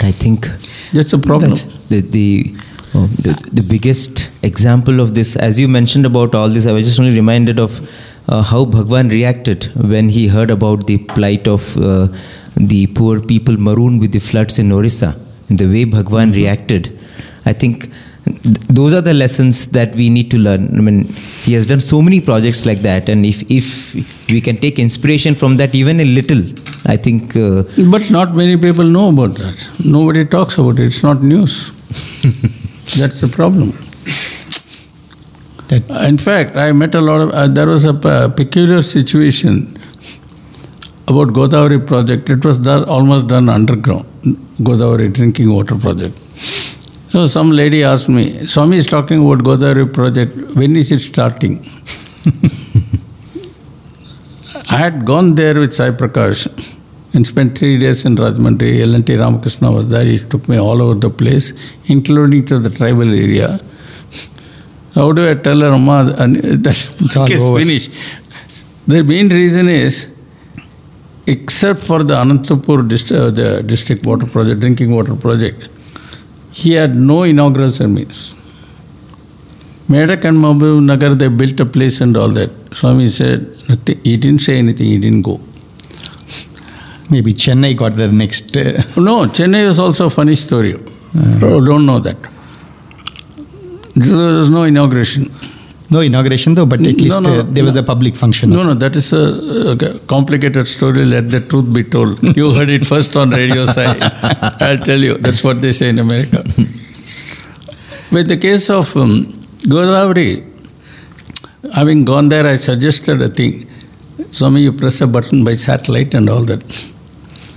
[0.03, 0.47] I think
[0.93, 1.51] That's a problem.
[1.51, 2.55] that the the,
[2.93, 6.85] oh, the the biggest example of this, as you mentioned about all this, I was
[6.85, 7.79] just only reminded of
[8.27, 12.07] uh, how Bhagwan reacted when he heard about the plight of uh,
[12.55, 15.15] the poor people marooned with the floods in Orissa,
[15.49, 16.97] and the way Bhagwan reacted.
[17.45, 17.91] I think
[18.25, 20.75] th- those are the lessons that we need to learn.
[20.77, 21.03] I mean,
[21.43, 23.67] he has done so many projects like that, and if if
[24.29, 26.43] we can take inspiration from that, even a little,
[26.85, 27.35] I think.
[27.35, 27.63] Uh,
[27.95, 29.67] But not many people know about that.
[29.97, 30.85] Nobody talks about it.
[30.85, 31.55] It's not news.
[32.99, 33.73] That's the problem.
[35.69, 37.29] That- In fact, I met a lot of.
[37.31, 39.75] Uh, there was a p- peculiar situation
[41.07, 42.29] about Godavari project.
[42.29, 44.05] It was done, almost done underground.
[44.69, 46.15] Godavari drinking water project.
[47.09, 50.35] So some lady asked me, Swami is talking about Godavari project.
[50.55, 51.59] When is it starting?
[54.69, 56.77] I had gone there with Sai Prakash
[57.13, 58.81] and spent three days in Rajahmundry.
[58.81, 60.03] L&T Ramakrishna was there.
[60.05, 61.53] He took me all over the place,
[61.85, 63.59] including to the tribal area.
[64.95, 65.73] How do I tell her,
[66.23, 67.59] and that is over.
[67.59, 67.91] finished?
[68.87, 70.09] The main reason is,
[71.27, 75.67] except for the Anantapur dist- uh, the district water project, drinking water project,
[76.51, 78.35] he had no inaugural ceremonies.
[79.89, 82.49] Medak and Mahbub Nagar, they built a place and all that.
[82.73, 83.99] Swami said, nothing.
[84.03, 85.39] he didn't say anything, he didn't go.
[87.11, 88.55] Maybe Chennai got the next.
[88.57, 90.73] Uh, No, Chennai was also a funny story.
[91.43, 92.17] Oh, don't know that.
[93.95, 95.31] There was no inauguration.
[95.89, 97.81] no inauguration though, but at least no, uh, there was no.
[97.81, 98.49] a public function.
[98.49, 99.23] No, no, that is a,
[99.71, 101.05] a complicated story.
[101.05, 102.21] Let the truth be told.
[102.37, 103.95] You heard it first on Radio Sai.
[104.59, 105.17] I'll tell you.
[105.17, 106.43] That's what they say in America.
[108.11, 109.25] With the case of um,
[109.73, 110.43] Godavari,
[111.73, 113.67] having gone there, I suggested a thing.
[114.31, 116.63] Swami, you press a button by satellite and all that.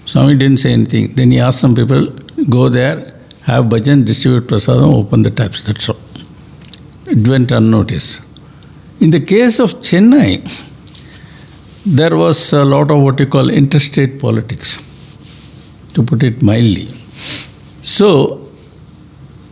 [0.07, 1.15] Swami didn't say anything.
[1.15, 2.07] Then he asked some people,
[2.49, 3.15] go there,
[3.45, 5.63] have bhajan, distribute prasadam, open the taps.
[5.63, 5.97] That's all.
[7.11, 8.23] It went unnoticed.
[9.01, 10.33] In the case of Chennai,
[11.87, 14.77] there was a lot of what you call interstate politics,
[15.95, 16.87] to put it mildly.
[17.81, 18.47] So,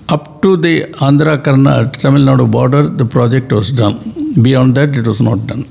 [0.09, 3.99] up to the Andhra Karnataka Tamil Nadu border, the project was done.
[4.43, 5.65] Beyond that, it was not done.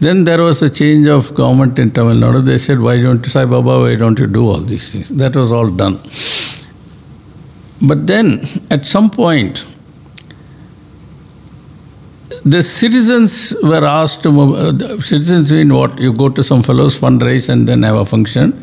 [0.00, 2.44] Then there was a change of government in Tamil Nadu.
[2.44, 5.08] They said, Why don't you, Sai Baba, why don't you do all these things?
[5.10, 5.98] That was all done.
[7.86, 9.64] But then, at some point,
[12.44, 15.98] the citizens were asked to uh, citizens mean what?
[15.98, 18.60] You go to some fellows, fundraise, and then have a function.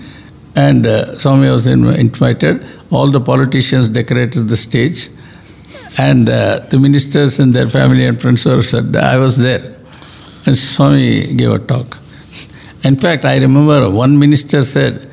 [0.55, 2.65] And uh, Swami was in- invited.
[2.91, 5.09] All the politicians decorated the stage.
[5.97, 9.75] And uh, the ministers and their family and friends were said, I was there.
[10.45, 11.97] And Swami gave a talk.
[12.83, 15.09] In fact, I remember one minister said,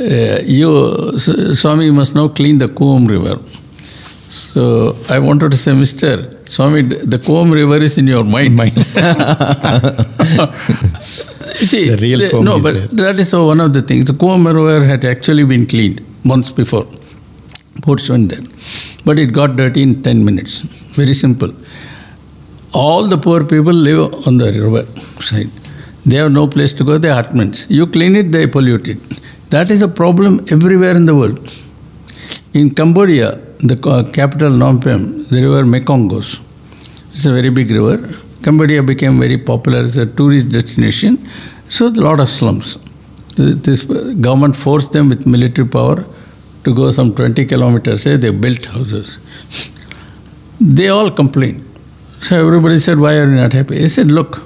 [0.00, 3.42] uh, You, Swami, you must now clean the Cooum River.
[3.82, 8.54] So I wanted to say, Mister, Swami, the Cooum River is in your mind.
[8.56, 8.72] mind.
[11.70, 12.86] See, The real the- no, but there.
[13.12, 14.04] that is one of the things.
[14.06, 16.86] The Cooum River had actually been cleaned months before.
[17.84, 18.42] Boats went there.
[19.04, 20.60] But it got dirty in 10 minutes.
[21.00, 21.52] Very simple.
[22.72, 24.84] All the poor people live on the river
[25.22, 25.50] side.
[26.04, 27.66] They have no place to go, they are hutments.
[27.68, 28.98] You clean it, they pollute it.
[29.50, 31.50] That is a problem everywhere in the world.
[32.54, 36.40] In Cambodia, the uh, capital Phnom Penh, the river Mekong goes.
[37.12, 38.14] It's a very big river.
[38.42, 41.18] Cambodia became very popular as a tourist destination,
[41.68, 42.78] so a lot of slums.
[43.36, 46.04] This government forced them with military power
[46.64, 48.02] to go some 20 kilometers.
[48.02, 49.18] Say they built houses.
[50.60, 51.64] They all complained.
[52.22, 54.38] So everybody said, "Why are you not happy?" He said, "Look,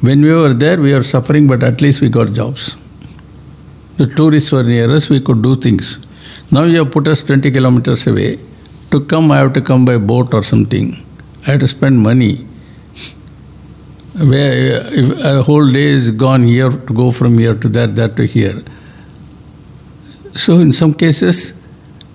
[0.00, 2.76] when we were there, we were suffering, but at least we got jobs.
[3.96, 5.98] The tourists were near us, we could do things.
[6.50, 8.38] Now you have put us 20 kilometers away.
[8.90, 10.96] To come, I have to come by boat or something.
[11.46, 12.46] I have to spend money.
[14.16, 18.08] Where if a whole day is gone here to go from here to there, there
[18.08, 18.62] to here.
[20.34, 21.52] So in some cases,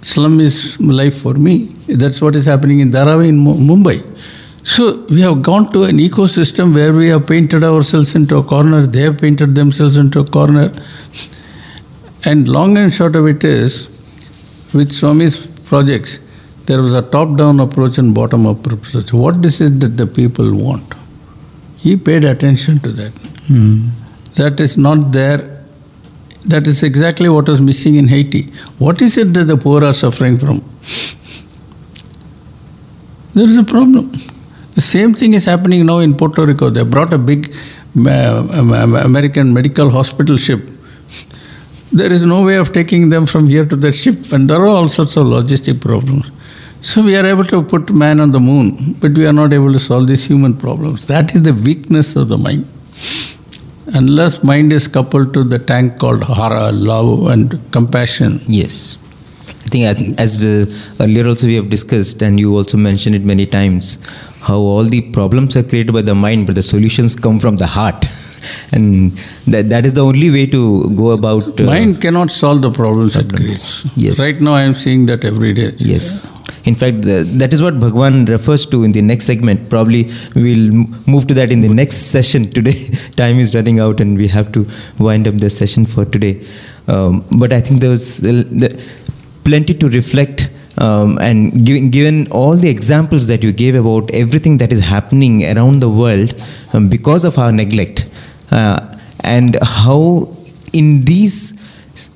[0.01, 1.65] slum is life for me.
[1.87, 4.01] That's what is happening in Dharavi in Mumbai.
[4.65, 8.87] So we have gone to an ecosystem where we have painted ourselves into a corner.
[8.87, 10.71] They have painted themselves into a corner.
[12.25, 13.92] And long and short of it is,
[14.73, 16.19] with Swami's projects,
[16.65, 19.13] there was a top-down approach and bottom-up approach.
[19.13, 20.93] What is it that the people want?
[21.77, 23.13] He paid attention to that.
[24.35, 25.49] That is not there.
[26.45, 28.43] That is exactly what was missing in Haiti.
[28.77, 30.63] What is it that the poor are suffering from?
[33.33, 34.11] There is a problem.
[34.75, 36.69] The same thing is happening now in Puerto Rico.
[36.69, 37.53] They brought a big
[37.97, 40.61] uh, um, American medical hospital ship.
[41.93, 44.67] There is no way of taking them from here to that ship, and there are
[44.67, 46.31] all sorts of logistic problems.
[46.81, 49.71] So we are able to put man on the moon, but we are not able
[49.71, 51.05] to solve these human problems.
[51.05, 52.65] That is the weakness of the mind.
[53.93, 58.97] Unless mind is coupled to the tank called hara, love, and compassion, Yes.
[59.81, 60.55] I think as the,
[61.03, 63.97] earlier also we have discussed, and you also mentioned it many times,
[64.41, 67.67] how all the problems are created by the mind, but the solutions come from the
[67.67, 68.05] heart.
[68.71, 69.11] and
[69.47, 71.59] that, that is the only way to go about.
[71.59, 73.85] uh, mind cannot solve the problems it creates.
[73.97, 74.19] Yes.
[74.19, 75.71] Right now, I am seeing that every day.
[75.77, 76.31] Yes.
[76.65, 79.69] In fact, the, that is what Bhagwan refers to in the next segment.
[79.69, 80.71] Probably we'll
[81.07, 82.71] move to that in the next session today.
[83.15, 84.65] Time is running out and we have to
[84.97, 86.41] wind up the session for today.
[86.87, 88.69] Um, but I think there was uh, the,
[89.43, 90.49] plenty to reflect.
[90.77, 95.43] Um, and given, given all the examples that you gave about everything that is happening
[95.45, 96.33] around the world
[96.73, 98.09] um, because of our neglect,
[98.51, 100.27] uh, and how
[100.73, 101.53] in these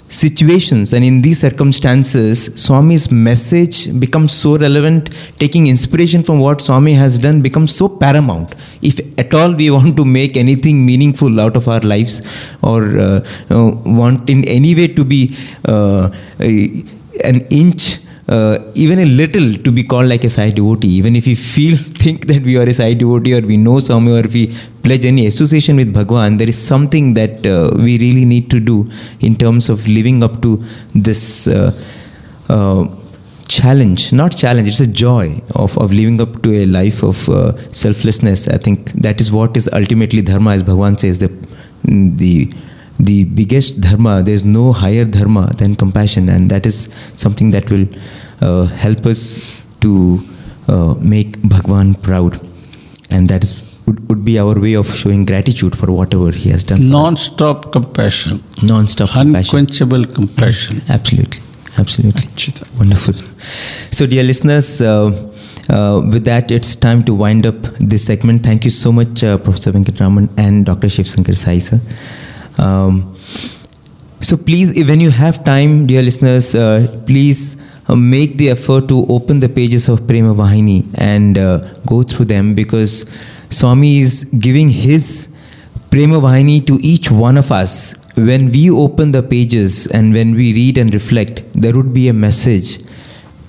[0.09, 6.93] situations and in these circumstances, Swami's message becomes so relevant, taking inspiration from what Swami
[6.93, 8.55] has done becomes so paramount.
[8.81, 12.21] If at all we want to make anything meaningful out of our lives
[12.61, 16.09] or uh, uh, want in any way to be uh,
[17.23, 17.99] an inch
[18.29, 21.77] uh, even a little to be called like a Sai devotee, even if we feel,
[22.03, 24.47] think that we are a Sai devotee or we know Swami or if we
[24.83, 28.89] pledge any association with Bhagwan, there is something that uh, we really need to do
[29.21, 30.57] in terms of living up to
[30.93, 31.71] this uh,
[32.49, 32.85] uh,
[33.47, 34.11] challenge.
[34.11, 38.49] Not challenge, it's a joy of, of living up to a life of uh, selflessness.
[38.49, 41.29] I think that is what is ultimately dharma, as Bhagwan says, the,
[41.85, 42.51] the
[42.99, 47.87] the biggest dharma there's no higher dharma than compassion and that is something that will
[48.41, 50.19] uh, help us to
[50.67, 52.39] uh, make bhagwan proud
[53.09, 56.63] and that is would, would be our way of showing gratitude for whatever He has
[56.63, 56.89] done.
[56.89, 59.59] Non-stop compassion, non-stop compassion.
[59.59, 60.81] unquenchable compassion.
[60.89, 61.41] Absolutely,
[61.77, 62.27] absolutely.
[62.77, 63.13] Wonderful.
[63.13, 65.11] So, dear listeners, uh,
[65.69, 68.43] uh, with that, it's time to wind up this segment.
[68.43, 70.89] Thank you so much, uh, Professor Venkataraman and Dr.
[70.89, 71.79] Shiv Sankar Sai, sir.
[72.59, 73.15] Um,
[74.19, 77.55] so, please, when you have time, dear listeners, uh, please
[77.87, 82.25] uh, make the effort to open the pages of Prema Vahini and uh, go through
[82.25, 83.05] them because
[83.49, 85.29] Swami is giving his
[85.91, 87.95] Prema Vahini to each one of us.
[88.15, 92.13] When we open the pages and when we read and reflect, there would be a
[92.13, 92.83] message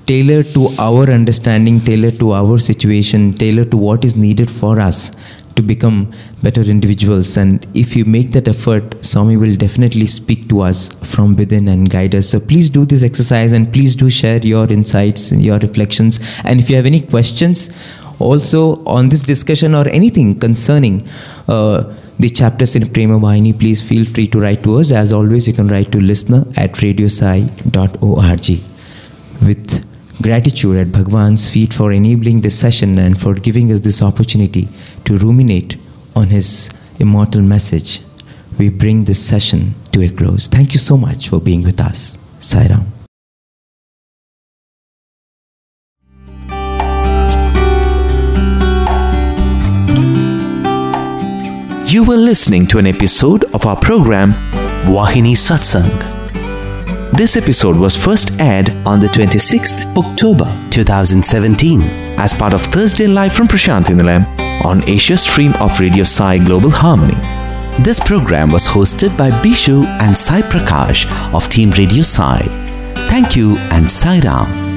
[0.06, 5.10] tailored to our understanding, tailored to our situation, tailored to what is needed for us
[5.58, 6.10] to become
[6.42, 7.36] better individuals.
[7.36, 10.80] And if you make that effort, Swami will definitely speak to us
[11.12, 12.28] from within and guide us.
[12.30, 16.20] So please do this exercise and please do share your insights and your reflections.
[16.44, 17.70] And if you have any questions,
[18.20, 21.02] also on this discussion or anything concerning
[21.48, 24.92] uh, the chapters in Prema Vahini, please feel free to write to us.
[24.92, 28.48] As always, you can write to listener at radiosai.org.
[29.46, 29.88] With
[30.20, 34.68] gratitude at Bhagwan's feet for enabling this session and for giving us this opportunity
[35.08, 35.78] to ruminate
[36.14, 38.00] on his immortal message,
[38.58, 40.48] we bring this session to a close.
[40.48, 42.18] Thank you so much for being with us.
[42.38, 42.84] Sairam.
[51.90, 54.32] You were listening to an episode of our program
[54.84, 56.16] Vahini Satsangh.
[57.16, 61.80] This episode was first aired on the 26th October 2017
[62.18, 66.70] as part of Thursday Live from Prasanthi Nilayam on Asia stream of Radio Sai Global
[66.70, 67.16] Harmony.
[67.82, 72.42] This program was hosted by Bishu and Sai Prakash of Team Radio Sai.
[73.08, 74.67] Thank you and Sai Ram.